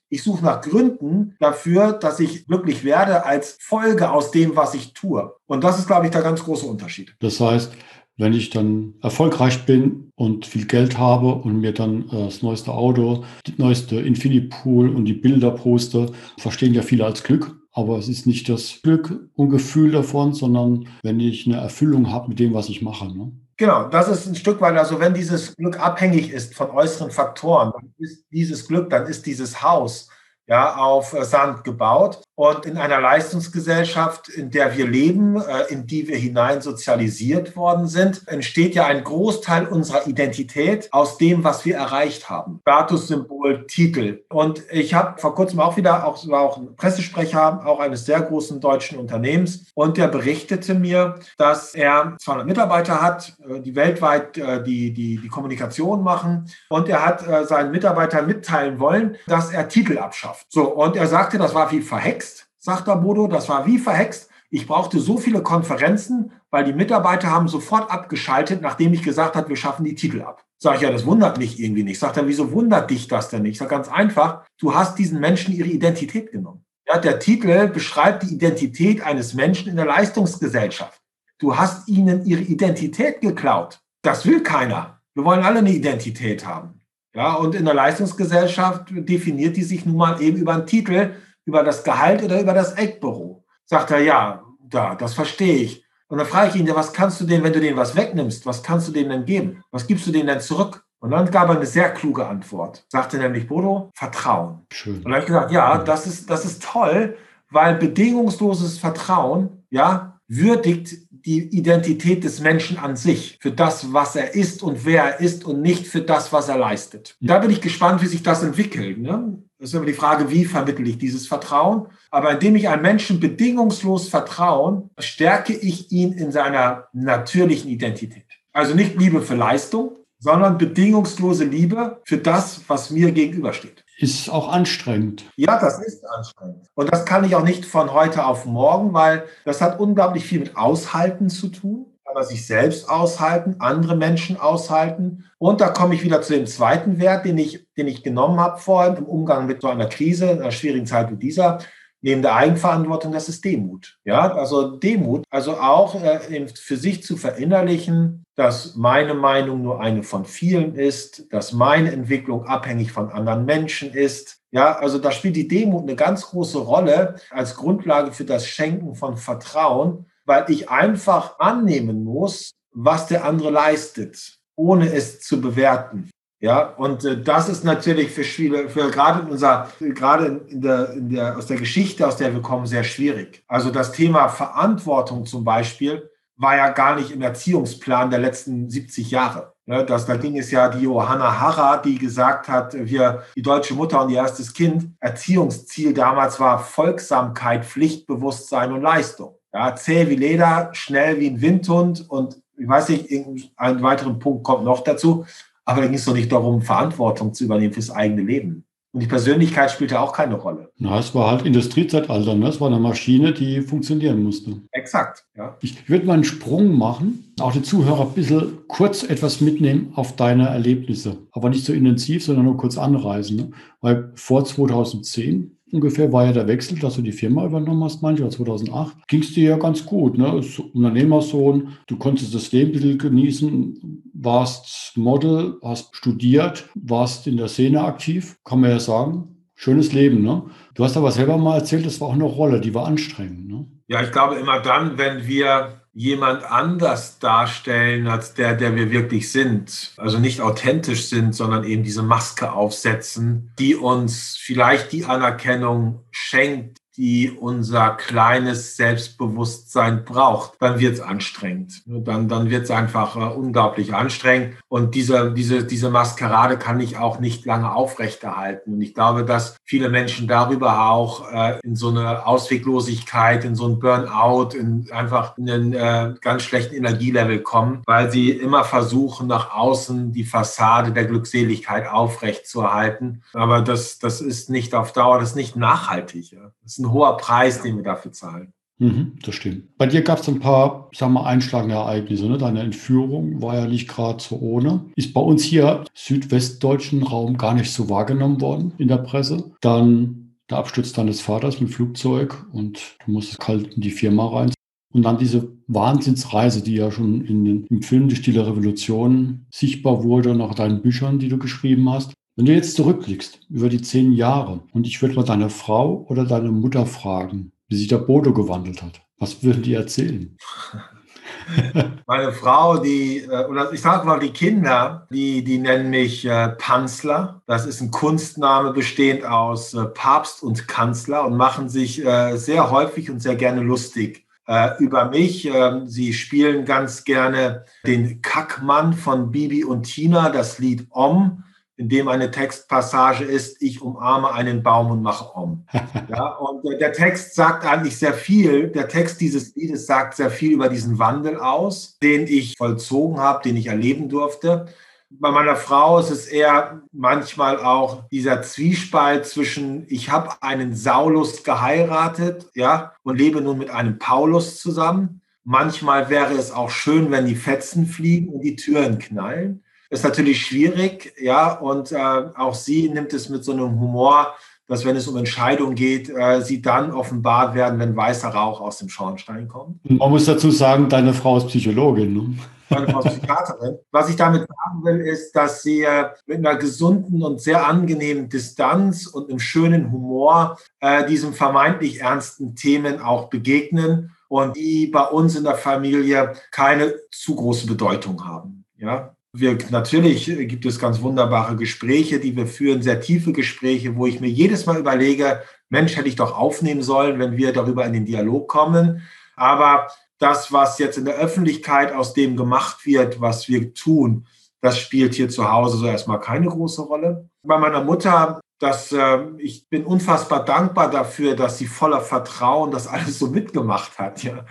ich 0.10 0.24
suche 0.24 0.43
nach 0.43 0.60
Gründen 0.60 1.38
dafür, 1.39 1.93
dass 1.93 2.19
ich 2.19 2.48
glücklich 2.48 2.84
werde 2.84 3.26
als 3.26 3.58
Folge 3.62 4.12
aus 4.12 4.32
dem, 4.32 4.58
was 4.58 4.74
ich 4.74 4.93
tue. 4.93 5.36
Und 5.45 5.63
das 5.63 5.80
ist, 5.80 5.88
glaube 5.88 6.06
ich, 6.06 6.12
der 6.12 6.22
ganz 6.22 6.43
große 6.43 6.65
Unterschied. 6.65 7.15
Das 7.19 7.39
heißt, 7.39 7.72
wenn 8.19 8.34
ich 8.34 8.51
dann 8.51 8.93
erfolgreich 9.01 9.65
bin 9.65 10.12
und 10.15 10.45
viel 10.45 10.67
Geld 10.67 10.97
habe 10.97 11.34
und 11.34 11.62
mir 11.62 11.73
dann 11.73 12.08
äh, 12.10 12.25
das 12.25 12.43
neueste 12.43 12.71
Auto, 12.71 13.23
die 13.47 13.55
neueste 13.58 13.95
Infinipool 13.95 14.89
und 14.89 15.05
die 15.05 15.13
Bilder 15.13 15.51
poste, 15.51 16.12
verstehen 16.38 16.73
ja 16.73 16.84
viele 16.84 17.05
als 17.05 17.23
Glück. 17.23 17.55
Aber 17.71 17.97
es 17.97 18.10
ist 18.10 18.27
nicht 18.27 18.49
das 18.49 18.79
Glück 18.84 19.29
und 19.36 19.49
Gefühl 19.49 19.91
davon, 19.91 20.34
sondern 20.34 20.88
wenn 21.01 21.19
ich 21.19 21.47
eine 21.47 21.58
Erfüllung 21.58 22.12
habe 22.12 22.29
mit 22.29 22.39
dem, 22.39 22.53
was 22.53 22.67
ich 22.67 22.82
mache. 22.82 23.08
Ne? 23.08 23.32
Genau, 23.55 23.88
das 23.88 24.10
ist 24.10 24.27
ein 24.27 24.36
Stück 24.36 24.60
weit, 24.60 24.77
also 24.77 24.99
wenn 24.99 25.13
dieses 25.13 25.55
Glück 25.55 25.79
abhängig 25.79 26.32
ist 26.32 26.55
von 26.55 26.71
äußeren 26.71 27.12
Faktoren, 27.12 27.71
dann 27.73 27.93
ist 27.99 28.25
dieses 28.32 28.67
Glück, 28.67 28.89
dann 28.89 29.05
ist 29.05 29.25
dieses 29.25 29.63
Haus 29.63 30.10
ja, 30.50 30.76
auf 30.76 31.16
Sand 31.22 31.64
gebaut. 31.64 32.24
Und 32.36 32.66
in 32.66 32.78
einer 32.78 33.02
Leistungsgesellschaft, 33.02 34.30
in 34.30 34.50
der 34.50 34.76
wir 34.78 34.88
leben, 34.88 35.42
äh, 35.42 35.66
in 35.70 35.86
die 35.86 36.08
wir 36.08 36.18
hinein 36.18 36.62
sozialisiert 36.62 37.56
worden 37.56 37.88
sind, 37.88 38.28
entsteht 38.28 38.76
ja 38.76 38.86
ein 38.86 39.04
Großteil 39.04 39.68
unserer 39.68 40.08
Identität 40.08 40.88
aus 40.92 41.18
dem, 41.18 41.44
was 41.44 41.66
wir 41.66 41.76
erreicht 41.76 42.30
haben. 42.30 42.62
Statussymbol, 42.62 43.68
Titel. 43.68 44.24
Und 44.30 44.64
ich 44.72 44.94
habe 44.94 45.20
vor 45.20 45.36
kurzem 45.36 45.60
auch 45.60 45.76
wieder, 45.76 46.08
auch, 46.08 46.26
war 46.30 46.42
auch 46.42 46.58
ein 46.58 46.76
Pressesprecher, 46.78 47.66
auch 47.66 47.82
eines 47.82 48.06
sehr 48.06 48.22
großen 48.22 48.62
deutschen 48.62 48.98
Unternehmens, 48.98 49.66
und 49.76 49.98
der 49.98 50.08
berichtete 50.08 50.74
mir, 50.74 51.16
dass 51.38 51.76
er 51.76 52.16
200 52.20 52.48
Mitarbeiter 52.48 53.02
hat, 53.02 53.34
äh, 53.48 53.60
die 53.60 53.76
weltweit 53.76 54.38
äh, 54.38 54.64
die, 54.64 54.94
die, 54.94 55.18
die 55.18 55.28
Kommunikation 55.28 56.02
machen. 56.04 56.50
Und 56.70 56.88
er 56.88 57.06
hat 57.06 57.48
seinen 57.48 57.72
Mitarbeitern 57.72 58.28
mitteilen 58.28 58.80
wollen, 58.80 59.18
dass 59.28 59.52
er 59.52 59.68
Titel 59.68 59.98
abschafft. 59.98 60.38
So, 60.47 60.73
und 60.73 60.95
er 60.95 61.08
sagte, 61.08 61.38
das 61.38 61.54
war 61.54 61.71
wie 61.71 61.82
verhext 61.82 62.49
sagt 62.60 62.88
der 62.88 62.97
Bodo, 62.97 63.28
das 63.28 63.49
war 63.49 63.65
wie 63.65 63.80
verhext. 63.80 64.30
Ich 64.52 64.67
brauchte 64.67 64.99
so 64.99 65.17
viele 65.17 65.41
Konferenzen, 65.41 66.32
weil 66.49 66.63
die 66.63 66.73
Mitarbeiter 66.73 67.30
haben 67.30 67.47
sofort 67.47 67.89
abgeschaltet, 67.91 68.62
nachdem 68.62 68.93
ich 68.93 69.04
gesagt 69.04 69.36
habe, 69.36 69.49
wir 69.49 69.56
schaffen 69.56 69.86
die 69.86 69.95
Titel 69.95 70.21
ab. 70.21 70.43
Sag 70.58 70.75
ich, 70.75 70.82
ja, 70.82 70.91
das 70.91 71.06
wundert 71.06 71.38
mich 71.38 71.60
irgendwie 71.60 71.84
nicht. 71.84 71.99
Sagt 71.99 72.17
er, 72.17 72.28
wieso 72.28 72.52
wundert 72.52 72.89
dich 72.89 73.08
das 73.08 73.30
denn 73.30 73.43
nicht? 73.43 73.54
Ich 73.54 73.58
sage 73.60 73.69
ganz 73.69 73.88
einfach, 73.88 74.43
du 74.60 74.73
hast 74.73 74.97
diesen 74.97 75.19
Menschen 75.19 75.54
ihre 75.54 75.69
Identität 75.69 76.32
genommen. 76.32 76.65
Ja, 76.88 76.97
der 76.97 77.19
Titel 77.19 77.67
beschreibt 77.67 78.23
die 78.23 78.34
Identität 78.34 79.04
eines 79.04 79.36
Menschen 79.36 79.69
in 79.69 79.75
der 79.75 79.86
Leistungsgesellschaft. 79.86 80.99
Du 81.38 81.56
hast 81.56 81.88
ihnen 81.88 82.25
ihre 82.25 82.41
Identität 82.41 83.21
geklaut. 83.21 83.80
Das 84.02 84.25
will 84.25 84.41
keiner. 84.41 84.99
Wir 85.13 85.23
wollen 85.23 85.43
alle 85.43 85.60
eine 85.60 85.71
Identität 85.71 86.45
haben. 86.45 86.79
Ja, 87.15 87.36
und 87.36 87.56
in 87.56 87.65
der 87.65 87.74
Leistungsgesellschaft 87.74 88.88
definiert 88.89 89.58
die 89.58 89.63
sich 89.63 89.86
nun 89.86 89.98
mal 89.98 90.22
eben 90.22 90.38
über 90.38 90.54
einen 90.54 90.67
Titel, 90.67 91.15
über 91.45 91.63
das 91.63 91.84
Gehalt 91.84 92.24
oder 92.24 92.39
über 92.39 92.54
das 92.54 92.74
Eckbüro? 92.74 93.43
Sagt 93.65 93.91
er, 93.91 94.00
ja, 94.00 94.43
da, 94.60 94.95
das 94.95 95.13
verstehe 95.13 95.56
ich. 95.56 95.86
Und 96.08 96.17
dann 96.17 96.28
frage 96.28 96.50
ich 96.50 96.56
ihn, 96.56 96.67
ja, 96.67 96.76
was 96.76 96.93
kannst 96.93 97.22
du 97.22 97.26
denen, 97.26 97.43
wenn 97.43 97.54
du 97.54 97.60
denen 97.60 97.78
was 97.78 97.95
wegnimmst, 97.95 98.45
was 98.45 98.63
kannst 98.63 98.88
du 98.88 98.91
denen 98.91 99.10
denn 99.10 99.26
geben? 99.26 99.63
Was 99.72 99.88
gibst 99.88 100.08
du 100.08 100.12
denen 100.12 100.28
denn 100.28 100.39
zurück? 100.39 100.84
Und 101.00 101.12
dann 101.12 101.30
gab 101.32 101.50
er 101.50 101.56
eine 101.56 101.65
sehr 101.65 101.91
kluge 101.91 102.28
Antwort. 102.28 102.86
Sagte 102.89 103.17
nämlich 103.17 103.48
Bodo, 103.48 103.89
Vertrauen. 103.93 104.65
Schön. 104.72 104.98
Und 104.98 105.06
dann 105.06 105.13
habe 105.13 105.22
ich 105.22 105.28
gesagt, 105.28 105.52
ja, 105.52 105.78
das 105.78 106.08
ist, 106.08 106.30
das 106.30 106.45
ist 106.45 106.63
toll, 106.63 107.15
weil 107.50 107.76
bedingungsloses 107.76 108.78
Vertrauen, 108.80 109.65
ja, 109.69 110.19
würdigt 110.28 111.09
die 111.25 111.49
Identität 111.49 112.23
des 112.23 112.39
Menschen 112.39 112.77
an 112.77 112.95
sich, 112.95 113.38
für 113.41 113.51
das, 113.51 113.93
was 113.93 114.15
er 114.15 114.36
ist 114.36 114.63
und 114.63 114.86
wer 114.86 115.03
er 115.03 115.19
ist 115.19 115.45
und 115.45 115.62
nicht 115.62 115.88
für 115.88 116.01
das, 116.01 116.32
was 116.32 116.49
er 116.49 116.58
leistet. 116.58 117.15
Da 117.19 117.39
bin 117.39 117.51
ich 117.51 117.62
gespannt, 117.62 118.01
wie 118.01 118.08
sich 118.08 118.23
das 118.23 118.43
entwickelt. 118.43 118.97
Ne? 118.97 119.41
Das 119.60 119.69
ist 119.69 119.75
immer 119.75 119.86
die 119.86 119.93
Frage, 119.93 120.29
wie 120.29 120.45
vermittle 120.45 120.88
ich 120.88 120.97
dieses 120.97 121.27
Vertrauen? 121.27 121.88
Aber 122.12 122.32
indem 122.32 122.55
ich 122.55 122.69
einem 122.69 122.82
Menschen 122.82 123.19
bedingungslos 123.19 124.08
vertraue, 124.08 124.89
stärke 124.97 125.53
ich 125.53 125.91
ihn 125.91 126.13
in 126.13 126.32
seiner 126.32 126.88
natürlichen 126.93 127.69
Identität. 127.69 128.25
Also 128.53 128.73
nicht 128.73 128.97
Liebe 128.97 129.21
für 129.21 129.36
Leistung, 129.36 129.99
sondern 130.19 130.58
bedingungslose 130.58 131.45
Liebe 131.45 132.01
für 132.03 132.17
das, 132.17 132.62
was 132.67 132.91
mir 132.91 133.12
gegenübersteht. 133.12 133.86
Ist 133.97 134.29
auch 134.29 134.49
anstrengend. 134.49 135.25
Ja, 135.36 135.60
das 135.60 135.79
ist 135.79 136.05
anstrengend. 136.05 136.67
Und 136.75 136.91
das 136.91 137.05
kann 137.05 137.23
ich 137.23 137.36
auch 137.36 137.43
nicht 137.43 137.65
von 137.65 137.93
heute 137.93 138.25
auf 138.25 138.45
morgen, 138.45 138.93
weil 138.93 139.23
das 139.45 139.62
hat 139.62 139.79
unglaublich 139.79 140.25
viel 140.25 140.39
mit 140.39 140.55
Aushalten 140.55 141.29
zu 141.29 141.47
tun. 141.47 141.86
Aber 142.05 142.23
sich 142.23 142.47
selbst 142.47 142.89
aushalten, 142.89 143.58
andere 143.60 143.95
Menschen 143.95 144.39
aushalten. 144.39 145.25
Und 145.38 145.62
da 145.62 145.69
komme 145.69 145.93
ich 145.93 146.03
wieder 146.03 146.23
zu 146.23 146.34
dem 146.34 146.47
zweiten 146.47 146.99
Wert, 146.99 147.23
den 147.23 147.38
ich, 147.38 147.67
den 147.77 147.88
ich 147.88 148.01
genommen 148.01 148.39
habe 148.39 148.58
vorhin 148.58 148.95
im 148.95 149.05
Umgang 149.05 149.45
mit 149.45 149.62
so 149.62 149.67
einer 149.67 149.86
Krise, 149.86 150.32
einer 150.32 150.49
schwierigen 150.49 150.88
Zeit 150.88 151.12
wie 151.12 151.17
dieser 151.17 151.60
neben 152.02 152.22
der 152.22 152.36
Eigenverantwortung, 152.36 153.12
das 153.12 153.30
ist 153.30 153.44
Demut. 153.44 153.98
Ja, 154.06 154.34
also 154.34 154.78
Demut, 154.78 155.24
also 155.30 155.58
auch 155.58 156.02
äh, 156.02 156.48
für 156.48 156.78
sich 156.78 157.04
zu 157.04 157.18
verinnerlichen, 157.18 158.24
dass 158.36 158.76
meine 158.76 159.14
Meinung 159.14 159.62
nur 159.62 159.82
eine 159.82 160.04
von 160.04 160.26
vielen 160.26 160.76
ist, 160.76 161.32
dass 161.32 161.52
meine 161.54 161.92
Entwicklung 161.92 162.46
abhängig 162.46 162.92
von 162.92 163.10
anderen 163.10 163.46
Menschen 163.46 163.94
ist. 163.94 164.40
Ja, 164.52 164.78
also 164.78 164.98
da 164.98 165.12
spielt 165.12 165.36
die 165.36 165.48
Demut 165.48 165.84
eine 165.84 165.96
ganz 165.96 166.26
große 166.28 166.60
Rolle 166.60 167.16
als 167.30 167.56
Grundlage 167.56 168.12
für 168.12 168.26
das 168.26 168.48
Schenken 168.48 168.96
von 168.96 169.18
Vertrauen, 169.18 170.06
weil 170.26 170.46
ich 170.50 170.70
einfach 170.70 171.40
annehmen 171.40 172.04
muss, 172.04 172.52
was 172.72 173.08
der 173.08 173.26
andere 173.26 173.50
leistet, 173.50 174.38
ohne 174.56 174.92
es 174.92 175.22
zu 175.22 175.42
bewerten. 175.42 176.10
Ja, 176.41 176.62
und 176.62 177.04
äh, 177.04 177.21
das 177.21 177.49
ist 177.49 177.65
natürlich 177.65 178.12
für 178.12 178.23
viele, 178.23 178.69
für 178.69 178.89
gerade 178.89 179.21
in 179.21 179.30
unser, 179.30 179.69
gerade 179.80 180.41
in 180.47 180.62
der, 180.62 180.93
in 180.93 181.10
der, 181.10 181.38
aus 181.38 181.47
der 181.47 181.58
Geschichte, 181.58 182.08
aus 182.08 182.15
der 182.15 182.34
wir 182.34 182.41
kommen, 182.41 182.65
sehr 182.65 182.84
schwierig. 182.84 183.43
Also 183.47 183.71
das 183.71 183.91
Thema 183.91 184.30
Verantwortung 184.30 185.25
zum 185.25 185.43
Beispiel 185.43 186.10
war 186.38 186.56
ja 186.56 186.69
gar 186.69 186.95
nicht 186.95 187.12
im 187.12 187.21
Erziehungsplan 187.21 188.10
der 188.10 188.19
letzten 188.19 188.69
70 188.69 189.12
Jahre. 189.12 189.54
Ja, 189.65 189.84
das, 189.84 190.06
da 190.06 190.15
ging 190.15 190.38
es 190.38 190.49
ja 190.49 190.69
die 190.69 190.86
Johanna 190.86 191.39
Harrer, 191.39 191.82
die 191.82 191.97
gesagt 191.99 192.47
hat, 192.47 192.73
wir, 192.73 193.23
die 193.36 193.41
deutsche 193.41 193.75
Mutter 193.75 194.02
und 194.02 194.10
ihr 194.10 194.17
erstes 194.17 194.54
Kind, 194.54 194.93
Erziehungsziel 194.99 195.93
damals 195.93 196.39
war 196.39 196.58
Folgsamkeit, 196.58 197.65
Pflichtbewusstsein 197.65 198.71
und 198.71 198.82
Leistung. 198.82 199.36
Ja, 199.54 199.75
zäh 199.75 200.10
wie 200.10 200.15
Leder, 200.15 200.69
schnell 200.73 201.19
wie 201.19 201.30
ein 201.30 201.41
Windhund 201.41 202.10
und 202.10 202.41
ich 202.58 202.67
weiß 202.67 202.89
nicht, 202.89 203.52
einen 203.58 203.82
weiteren 203.82 204.19
Punkt 204.19 204.43
kommt 204.43 204.63
noch 204.63 204.84
dazu. 204.84 205.25
Aber 205.69 205.82
da 205.82 205.88
ging 205.88 205.97
es 205.97 206.05
doch 206.05 206.15
nicht 206.15 206.32
darum, 206.32 206.63
Verantwortung 206.63 207.32
zu 207.32 207.43
übernehmen 207.43 207.71
fürs 207.71 207.91
eigene 207.91 208.23
Leben. 208.23 208.65
Und 208.91 209.01
die 209.01 209.08
Persönlichkeit 209.08 209.69
spielte 209.69 209.99
auch 209.99 210.13
keine 210.13 210.34
Rolle. 210.34 210.71
Na, 210.79 210.97
es 210.97 211.13
war 211.13 211.29
halt 211.29 211.45
Industriezeitalter. 211.45 212.34
Ne? 212.34 212.47
Es 212.47 212.60
war 212.60 212.69
eine 212.69 212.79
Maschine, 212.79 213.34
die 213.34 213.62
funktionieren 213.62 214.23
musste. 214.23 214.63
Exakt, 214.71 215.27
ja. 215.38 215.55
Ich 215.62 215.88
würde 215.88 216.08
mal 216.08 216.13
einen 216.13 216.23
Sprung 216.23 216.75
machen, 216.75 217.36
auch 217.39 217.51
die 217.51 217.62
Zuhörer 217.62 218.01
ein 218.01 218.13
bisschen 218.13 218.67
kurz 218.67 219.03
etwas 219.03 219.41
mitnehmen 219.41 219.91
auf 219.93 220.15
deine 220.15 220.47
Erlebnisse. 220.47 221.17
Aber 221.34 221.49
nicht 221.49 221.65
so 221.65 221.71
intensiv, 221.71 222.25
sondern 222.25 222.45
nur 222.45 222.58
kurz 222.58 222.79
anreisen. 222.79 223.38
Ne? 223.38 223.51
Weil 223.79 224.12
vor 224.15 224.43
2010 224.43 225.59
ungefähr 225.71 226.12
war 226.12 226.25
ja 226.25 226.32
der 226.32 226.47
Wechsel, 226.47 226.79
dass 226.79 226.95
du 226.95 227.01
die 227.01 227.12
Firma 227.12 227.45
übernommen 227.45 227.84
hast, 227.84 228.01
manchmal 228.01 228.32
2008, 228.32 229.08
ging 229.08 229.21
es 229.21 229.34
dir 229.34 229.49
ja 229.49 229.58
ganz 229.58 229.86
gut. 229.86 230.17
Ne? 230.17 230.41
Unternehmersohn, 230.73 231.77
du 231.88 231.97
konntest 231.97 232.34
das 232.34 232.51
Leben 232.51 232.71
ein 232.71 232.73
bisschen 232.73 232.97
genießen, 232.97 234.03
warst 234.13 234.97
Model, 234.97 235.58
hast 235.63 235.95
studiert, 235.95 236.69
warst 236.75 237.27
in 237.27 237.38
der 237.38 237.47
Szene 237.47 237.82
aktiv, 237.82 238.38
kann 238.43 238.62
man 238.62 238.71
ja 238.71 238.79
sagen. 238.79 239.36
Schönes 239.55 239.91
Leben, 239.91 240.21
ne? 240.21 240.43
Du 240.73 240.86
hast 240.86 240.95
aber 240.95 241.12
selber 241.12 241.38
mal 241.38 241.58
erzählt, 241.58 241.86
das 241.86 241.99
war 241.99 242.08
auch 242.08 242.13
eine 242.13 242.23
Rolle, 242.23 242.62
die 242.62 242.73
war 242.73 242.86
anstrengend, 242.86 243.49
ne? 243.49 243.67
Ja, 243.88 244.01
ich 244.01 244.12
glaube 244.12 244.36
immer 244.36 244.62
dann, 244.62 244.97
wenn 244.97 245.27
wir 245.27 245.79
jemand 245.93 246.43
anders 246.43 247.19
darstellen 247.19 248.08
als 248.08 248.34
der, 248.34 248.56
der 248.56 248.75
wir 248.75 248.91
wirklich 248.91 249.32
sind. 249.32 249.93
Also 249.97 250.19
nicht 250.19 250.41
authentisch 250.41 251.08
sind, 251.10 251.34
sondern 251.34 251.63
eben 251.63 251.84
diese 251.84 252.04
Maske 252.04 252.52
aufsetzen, 252.52 253.54
die 253.60 253.75
uns 253.75 254.38
vielleicht 254.39 254.91
die 254.91 255.06
Anerkennung 255.06 256.06
schenkt, 256.12 256.79
die 257.00 257.32
unser 257.32 257.92
kleines 257.92 258.76
Selbstbewusstsein 258.76 260.04
braucht, 260.04 260.56
dann 260.60 260.82
wird 260.82 260.96
es 260.96 261.00
anstrengend. 261.00 261.82
Dann, 261.86 262.28
dann 262.28 262.50
wird 262.50 262.66
es 262.66 262.72
einfach 262.72 263.16
äh, 263.16 263.34
unglaublich 263.34 263.94
anstrengend. 263.94 264.56
Und 264.68 264.96
diese, 264.96 265.32
diese, 265.32 265.64
diese 265.64 265.92
Maskerade 265.92 266.58
kann 266.58 266.82
ich 266.82 266.98
auch 266.98 267.22
nicht 267.22 267.46
lange 267.46 267.74
aufrechterhalten. 267.74 268.74
Und 268.74 268.82
ich 268.82 268.94
glaube, 268.94 269.24
dass 269.24 269.56
viele 269.64 269.88
Menschen 269.88 270.28
darüber 270.28 270.90
auch 270.90 271.32
äh, 271.32 271.60
in 271.64 271.78
so 271.78 271.88
eine 271.88 272.28
Ausweglosigkeit, 272.28 273.46
in 273.46 273.56
so 273.56 273.70
ein 273.70 273.80
Burnout, 273.80 274.50
in 274.58 274.92
einfach 274.92 275.38
in 275.38 275.50
einen 275.50 275.74
äh, 275.74 276.16
ganz 276.20 276.44
schlechten 276.44 276.76
Energielevel 276.76 277.40
kommen, 277.40 277.82
weil 277.86 278.12
sie 278.12 278.32
immer 278.32 278.66
versuchen, 278.66 279.28
nach 279.28 279.56
außen 279.56 280.12
die 280.12 280.26
Fassade 280.26 280.92
der 280.92 281.06
Glückseligkeit 281.06 281.88
aufrechtzuerhalten. 281.88 283.24
Aber 283.32 283.62
das, 283.62 284.00
das 284.00 284.20
ist 284.20 284.50
nicht 284.50 284.76
auf 284.76 284.92
Dauer, 284.92 285.20
das 285.20 285.30
ist 285.30 285.36
nicht 285.38 285.56
nachhaltig. 285.56 286.32
Ja. 286.32 286.52
Das 286.62 286.74
ist 286.74 286.80
ein 286.80 286.88
hoher 286.91 287.17
Preis, 287.17 287.62
den 287.62 287.78
wir 287.78 287.84
dafür 287.84 288.12
zahlen. 288.12 288.54
Mhm, 288.80 289.17
das 289.23 289.36
stimmt. 289.36 289.78
Bei 289.78 289.88
dir 289.88 290.02
gab 290.02 290.19
es 290.19 290.28
ein 290.30 290.39
paar, 290.39 290.89
sagen 290.93 291.13
wir, 291.13 291.25
einschlagende 291.25 291.75
Ereignisse. 291.75 292.28
Ne? 292.28 292.38
Deine 292.38 292.62
Entführung 292.62 293.41
war 293.41 293.56
ja 293.56 293.67
nicht 293.67 293.89
gerade 293.89 294.23
so 294.23 294.38
ohne. 294.39 294.86
Ist 294.95 295.13
bei 295.13 295.21
uns 295.21 295.43
hier 295.43 295.82
im 295.82 295.86
südwestdeutschen 295.93 297.04
Raum 297.04 297.38
gar 297.38 297.54
nicht 297.54 297.71
so 297.71 297.89
wahrgenommen 297.89 298.39
worden 298.39 298.73
in 298.78 298.88
der 298.88 298.97
Presse. 298.97 299.52
Dann 299.60 300.38
der 300.49 300.58
Absturz 300.58 300.93
deines 300.93 301.19
Vaters 301.21 301.60
mit 301.60 301.71
Flugzeug 301.71 302.45
und 302.54 302.97
du 303.06 303.12
musstest 303.12 303.39
kalt 303.39 303.75
in 303.75 303.82
die 303.82 303.91
Firma 303.91 304.28
rein. 304.28 304.54
Und 304.91 305.04
dann 305.04 305.19
diese 305.19 305.52
Wahnsinnsreise, 305.67 306.63
die 306.63 306.75
ja 306.75 306.89
schon 306.89 307.23
in 307.25 307.45
den, 307.45 307.65
im 307.67 307.84
Film 307.84 308.08
Die 308.08 308.15
Stille 308.15 308.47
Revolution 308.47 309.45
sichtbar 309.52 310.04
wurde, 310.04 310.34
nach 310.34 310.56
deinen 310.56 310.82
Büchern, 310.82 311.19
die 311.19 311.30
du 311.30 311.38
geschrieben 311.38 311.91
hast. 311.91 312.13
Wenn 312.39 312.45
du 312.45 312.54
jetzt 312.54 312.78
zurückblickst 312.78 313.41
über 313.49 313.67
die 313.67 313.82
zehn 313.82 314.13
Jahre 314.13 314.63
und 314.71 314.88
ich 314.88 315.02
würde 315.02 315.13
mal 315.13 315.25
deine 315.25 315.49
Frau 315.49 316.06
oder 316.08 316.23
deine 316.23 316.52
Mutter 316.52 316.86
fragen, 316.86 317.52
wie 317.67 317.75
sich 317.75 317.89
der 317.89 317.97
Bodo 317.97 318.34
gewandelt 318.34 318.82
hat, 318.82 319.02
was 319.17 319.43
würden 319.43 319.62
die 319.62 319.73
erzählen? 319.73 320.38
Meine 322.08 322.32
Frau, 322.32 322.78
die, 322.78 323.17
äh, 323.30 323.45
oder 323.45 323.73
ich 323.73 323.82
sage 323.82 324.08
mal 324.08 324.21
die 324.21 324.30
Kinder, 324.30 325.06
die, 325.12 325.43
die 325.43 325.58
nennen 325.58 325.89
mich 325.89 326.25
äh, 326.25 326.56
Tanzler. 326.58 327.41
Das 327.45 327.65
ist 327.65 327.82
ein 327.82 327.91
Kunstname 327.91 328.71
bestehend 328.71 329.25
aus 329.25 329.73
äh, 329.73 329.84
Papst 329.88 330.41
und 330.41 330.65
Kanzler 330.65 331.25
und 331.25 331.36
machen 331.36 331.67
sich 331.67 332.06
äh, 332.06 332.38
sehr 332.38 332.71
häufig 332.71 333.12
und 333.12 333.19
sehr 333.19 333.36
gerne 333.36 333.60
lustig 333.60 334.25
äh, 334.47 334.78
über 334.80 335.10
mich. 335.10 335.43
Ähm, 335.43 335.89
sie 335.89 336.13
spielen 336.13 336.63
ganz 336.63 337.04
gerne 337.04 337.65
den 337.86 338.21
Kackmann 338.21 338.93
von 338.93 339.30
Bibi 339.30 339.65
und 339.65 339.84
Tina, 339.84 340.30
das 340.30 340.58
Lied 340.58 340.88
Om 340.91 341.43
in 341.80 341.88
dem 341.88 342.10
eine 342.10 342.30
Textpassage 342.30 343.24
ist, 343.24 343.62
ich 343.62 343.82
umarme 343.82 344.34
einen 344.34 344.63
Baum 344.63 344.92
und 344.92 345.02
mache 345.02 345.32
um. 345.34 345.65
Ja, 346.10 346.34
und 346.36 346.63
der 346.63 346.92
Text 346.92 347.36
sagt 347.36 347.65
eigentlich 347.65 347.98
sehr 347.98 348.13
viel. 348.13 348.68
Der 348.68 348.88
Text 348.89 349.22
dieses 349.22 349.56
Liedes 349.56 349.86
sagt 349.86 350.15
sehr 350.15 350.30
viel 350.30 350.52
über 350.52 350.68
diesen 350.68 351.00
Wandel 351.00 351.39
aus, 351.39 351.98
den 352.00 352.28
ich 352.28 352.58
vollzogen 352.58 353.20
habe, 353.20 353.44
den 353.44 353.56
ich 353.56 353.68
erleben 353.68 354.10
durfte. 354.10 354.65
Bei 355.10 355.32
meiner 355.32 355.56
Frau 355.56 356.00
ist 356.00 356.10
es 356.10 356.26
eher 356.26 356.82
manchmal 356.92 357.60
auch 357.60 358.10
dieser 358.10 358.42
Zwiespalt 358.42 359.26
zwischen, 359.26 359.86
ich 359.88 360.10
habe 360.10 360.32
einen 360.42 360.76
Saulus 360.76 361.44
geheiratet, 361.44 362.48
ja, 362.56 362.94
und 363.04 363.18
lebe 363.18 363.39
nun 363.39 363.58
mit 363.58 363.70
einem 363.70 364.00
Paulus 364.00 364.60
zusammen. 364.60 365.22
Manchmal 365.46 366.10
wäre 366.10 366.34
es 366.34 366.52
auch 366.52 366.72
schön, 366.72 367.10
wenn 367.12 367.26
die 367.26 367.36
Fetzen 367.36 367.86
fliegen 367.86 368.30
und 368.30 368.42
die 368.42 368.58
Türen 368.58 369.00
knallen 369.00 369.63
ist 369.89 370.04
natürlich 370.04 370.45
schwierig, 370.45 371.13
ja, 371.19 371.54
und 371.54 371.91
äh, 371.91 371.97
auch 371.97 372.54
sie 372.54 372.89
nimmt 372.89 373.13
es 373.13 373.30
mit 373.30 373.43
so 373.43 373.52
einem 373.52 373.80
Humor, 373.80 374.36
dass 374.67 374.86
wenn 374.86 374.95
es 374.95 375.08
um 375.08 375.17
Entscheidungen 375.17 375.73
geht, 375.73 376.10
äh, 376.10 376.41
sie 376.41 376.62
dann 376.62 376.91
offenbart 376.91 377.56
werden, 377.56 377.80
wenn 377.80 377.95
weißer 377.95 378.30
Rauch 378.30 378.62
aus 378.62 378.78
dem 378.78 378.88
Schornstein 378.88 379.47
kommt. 379.47 379.78
Man 379.89 380.12
muss 380.12 380.25
dazu 380.25 380.52
sagen, 380.52 380.88
deine 380.89 381.13
Frau 381.13 381.38
ist 381.38 381.47
Psychologin. 381.47 382.13
Ne? 382.13 382.38
Meine 382.69 382.88
Frau 382.88 382.99
ist 382.99 383.17
Psychiaterin. 383.17 383.80
Was 383.91 384.10
ich 384.10 384.15
damit 384.15 384.41
sagen 384.41 384.84
will, 384.84 384.99
ist, 385.02 385.36
dass 385.36 385.63
sie 385.63 385.82
äh, 385.82 386.10
mit 386.28 386.38
einer 386.38 386.56
gesunden 386.56 387.23
und 387.23 387.41
sehr 387.41 387.67
angenehmen 387.67 388.30
Distanz 388.30 389.08
und 389.08 389.30
einem 389.30 389.39
schönen 389.39 389.91
Humor 389.91 390.60
äh, 390.82 391.08
diesem 391.08 391.34
vermeintlich 391.34 392.02
ernsten 392.02 392.56
Themen 392.56 393.02
auch 393.02 393.32
begegnen 393.32 394.12
und 394.28 394.56
die 394.56 394.86
bei 394.86 395.06
uns 395.06 395.36
in 395.36 395.45
der 395.45 395.56
Familie 395.56 396.34
keine 396.52 396.93
zu 397.12 397.36
große 397.36 397.65
Bedeutung 397.65 398.23
haben. 398.23 398.65
Ja, 398.78 399.15
wir, 399.34 399.58
natürlich 399.70 400.26
gibt 400.26 400.65
es 400.65 400.80
ganz 400.80 401.02
wunderbare 401.02 401.56
Gespräche, 401.56 402.20
die 402.20 402.36
wir 402.36 402.48
führen, 402.48 402.82
sehr 402.82 403.00
tiefe 403.00 403.32
Gespräche, 403.32 403.96
wo 403.96 404.08
ich 404.08 404.20
mir 404.20 404.30
jedes 404.30 404.65
Mal 404.65 404.78
überlege, 404.78 405.44
Mensch, 405.70 405.96
hätte 405.96 406.08
ich 406.08 406.15
doch 406.15 406.36
aufnehmen 406.36 406.82
sollen, 406.82 407.20
wenn 407.20 407.38
wir 407.38 407.54
darüber 407.54 407.86
in 407.86 407.94
den 407.94 408.06
Dialog 408.06 408.48
kommen. 408.48 409.04
Aber 409.36 409.88
das, 410.18 410.52
was 410.52 410.80
jetzt 410.80 410.98
in 410.98 411.06
der 411.06 411.15
Öffentlichkeit 411.15 411.94
aus 411.94 412.13
dem 412.13 412.36
gemacht 412.36 412.86
wird, 412.86 413.22
was 413.22 413.48
wir 413.48 413.74
tun, 413.74 414.26
das 414.62 414.80
spielt 414.80 415.13
hier 415.13 415.30
zu 415.30 415.50
Hause 415.50 415.78
so 415.78 415.86
erstmal 415.86 416.20
keine 416.20 416.48
große 416.48 416.82
Rolle. 416.82 417.30
Bei 417.44 417.58
meiner 417.58 417.84
Mutter, 417.84 418.42
dass 418.60 418.91
äh, 418.91 419.19
ich 419.38 419.67
bin 419.69 419.86
unfassbar 419.86 420.43
dankbar 420.43 420.91
dafür, 420.91 421.36
dass 421.36 421.58
sie 421.58 421.67
voller 421.67 422.02
Vertrauen 422.02 422.72
das 422.72 422.88
alles 422.88 423.17
so 423.17 423.28
mitgemacht 423.28 423.98
hat. 423.98 424.22
Ja. 424.24 424.45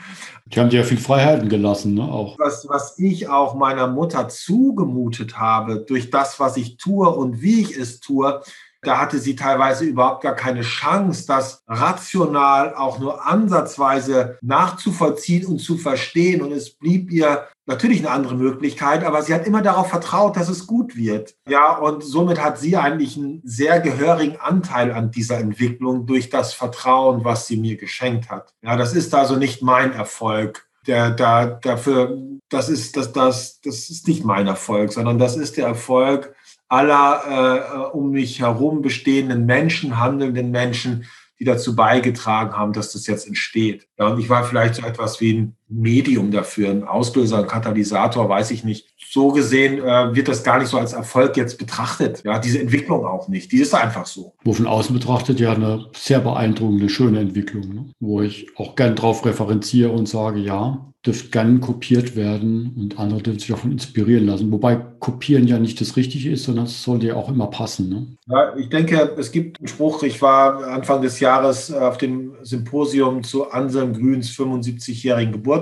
Die 0.46 0.58
haben 0.58 0.70
dir 0.70 0.80
ja 0.80 0.86
viel 0.86 0.98
Freiheiten 0.98 1.50
gelassen, 1.50 1.94
ne? 1.94 2.02
Auch. 2.02 2.38
Was, 2.38 2.66
was 2.68 2.98
ich 2.98 3.28
auch 3.28 3.54
meiner 3.54 3.86
Mutter 3.86 4.28
zugemutet 4.28 5.38
habe, 5.38 5.84
durch 5.86 6.08
das, 6.08 6.40
was 6.40 6.56
ich 6.56 6.78
tue 6.78 7.08
und 7.08 7.42
wie 7.42 7.60
ich 7.60 7.76
es 7.76 8.00
tue, 8.00 8.40
da 8.82 8.98
hatte 8.98 9.18
sie 9.18 9.34
teilweise 9.34 9.84
überhaupt 9.84 10.22
gar 10.22 10.36
keine 10.36 10.62
Chance, 10.62 11.26
das 11.26 11.64
rational 11.66 12.74
auch 12.74 12.98
nur 12.98 13.26
ansatzweise 13.26 14.38
nachzuvollziehen 14.40 15.46
und 15.46 15.58
zu 15.58 15.76
verstehen. 15.76 16.42
Und 16.42 16.52
es 16.52 16.74
blieb 16.74 17.10
ihr 17.10 17.48
natürlich 17.68 17.98
eine 18.00 18.10
andere 18.10 18.34
Möglichkeit, 18.34 19.04
aber 19.04 19.22
sie 19.22 19.34
hat 19.34 19.46
immer 19.46 19.60
darauf 19.62 19.90
vertraut, 19.90 20.36
dass 20.36 20.48
es 20.48 20.66
gut 20.66 20.96
wird. 20.96 21.36
Ja, 21.46 21.76
und 21.76 22.02
somit 22.02 22.42
hat 22.42 22.58
sie 22.58 22.76
eigentlich 22.76 23.16
einen 23.16 23.42
sehr 23.44 23.78
gehörigen 23.78 24.40
Anteil 24.40 24.90
an 24.90 25.10
dieser 25.10 25.38
Entwicklung 25.38 26.06
durch 26.06 26.30
das 26.30 26.54
Vertrauen, 26.54 27.24
was 27.24 27.46
sie 27.46 27.58
mir 27.58 27.76
geschenkt 27.76 28.30
hat. 28.30 28.54
Ja, 28.62 28.76
das 28.76 28.94
ist 28.94 29.14
also 29.14 29.36
nicht 29.36 29.62
mein 29.62 29.92
Erfolg. 29.92 30.66
Der, 30.86 31.10
da, 31.10 31.44
dafür, 31.44 32.16
das 32.48 32.70
ist, 32.70 32.96
das, 32.96 33.12
das, 33.12 33.60
das 33.60 33.90
ist 33.90 34.08
nicht 34.08 34.24
mein 34.24 34.46
Erfolg, 34.46 34.90
sondern 34.90 35.18
das 35.18 35.36
ist 35.36 35.58
der 35.58 35.66
Erfolg 35.66 36.34
aller 36.68 37.90
äh, 37.92 37.96
um 37.96 38.12
mich 38.12 38.40
herum 38.40 38.80
bestehenden 38.80 39.44
Menschen, 39.44 40.00
handelnden 40.00 40.50
Menschen, 40.50 41.04
die 41.38 41.44
dazu 41.44 41.76
beigetragen 41.76 42.56
haben, 42.56 42.72
dass 42.72 42.92
das 42.92 43.06
jetzt 43.06 43.26
entsteht. 43.26 43.86
Ja, 43.98 44.08
und 44.08 44.18
ich 44.18 44.30
war 44.30 44.44
vielleicht 44.44 44.76
so 44.76 44.82
etwas 44.86 45.20
wie 45.20 45.34
ein 45.34 45.57
Medium 45.68 46.30
dafür, 46.30 46.70
ein 46.70 46.84
Auslöser, 46.84 47.38
ein 47.38 47.46
Katalysator, 47.46 48.28
weiß 48.28 48.50
ich 48.50 48.64
nicht. 48.64 48.88
So 49.10 49.28
gesehen 49.28 49.78
äh, 49.78 50.14
wird 50.14 50.28
das 50.28 50.44
gar 50.44 50.58
nicht 50.58 50.68
so 50.68 50.78
als 50.78 50.92
Erfolg 50.92 51.36
jetzt 51.36 51.58
betrachtet. 51.58 52.22
Ja, 52.24 52.38
diese 52.38 52.60
Entwicklung 52.60 53.04
auch 53.04 53.28
nicht. 53.28 53.52
Die 53.52 53.58
ist 53.58 53.74
einfach 53.74 54.06
so. 54.06 54.34
Wo 54.44 54.52
von 54.52 54.66
außen 54.66 54.94
betrachtet 54.94 55.40
ja 55.40 55.52
eine 55.52 55.86
sehr 55.94 56.20
beeindruckende, 56.20 56.88
schöne 56.88 57.20
Entwicklung, 57.20 57.68
ne? 57.74 57.86
wo 58.00 58.22
ich 58.22 58.48
auch 58.56 58.76
gern 58.76 58.96
drauf 58.96 59.24
referenziere 59.24 59.90
und 59.90 60.08
sage, 60.08 60.40
ja, 60.40 60.88
dürfte 61.06 61.30
gern 61.30 61.60
kopiert 61.60 62.16
werden 62.16 62.74
und 62.76 62.98
andere 62.98 63.22
dürfen 63.22 63.38
sich 63.38 63.48
davon 63.48 63.72
inspirieren 63.72 64.26
lassen. 64.26 64.50
Wobei 64.50 64.76
kopieren 64.76 65.46
ja 65.46 65.58
nicht 65.58 65.80
das 65.80 65.96
Richtige 65.96 66.30
ist, 66.30 66.44
sondern 66.44 66.64
es 66.64 66.82
sollte 66.82 67.06
ja 67.06 67.14
auch 67.14 67.28
immer 67.28 67.46
passen. 67.46 67.88
Ne? 67.88 68.06
Ja, 68.26 68.56
ich 68.56 68.68
denke, 68.68 69.14
es 69.16 69.30
gibt 69.30 69.58
einen 69.58 69.68
Spruch, 69.68 70.02
ich 70.02 70.20
war 70.20 70.66
Anfang 70.66 71.00
des 71.00 71.20
Jahres 71.20 71.72
auf 71.72 71.98
dem 71.98 72.34
Symposium 72.42 73.22
zu 73.22 73.50
Anselm 73.50 73.94
Grüns 73.94 74.30
75-jährigen 74.30 75.32
Geburtstag. 75.32 75.57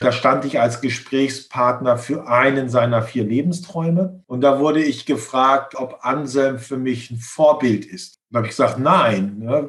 Da 0.00 0.12
stand 0.12 0.44
ich 0.44 0.60
als 0.60 0.80
Gesprächspartner 0.80 1.98
für 1.98 2.28
einen 2.28 2.68
seiner 2.68 3.02
vier 3.02 3.24
Lebensträume. 3.24 4.22
Und 4.26 4.40
da 4.40 4.58
wurde 4.58 4.82
ich 4.82 5.06
gefragt, 5.06 5.74
ob 5.76 5.98
Anselm 6.02 6.58
für 6.58 6.76
mich 6.76 7.10
ein 7.10 7.18
Vorbild 7.18 7.84
ist. 7.84 8.18
Da 8.30 8.38
habe 8.38 8.46
ich 8.46 8.52
gesagt, 8.52 8.78
nein. 8.78 9.38
Ne? 9.38 9.68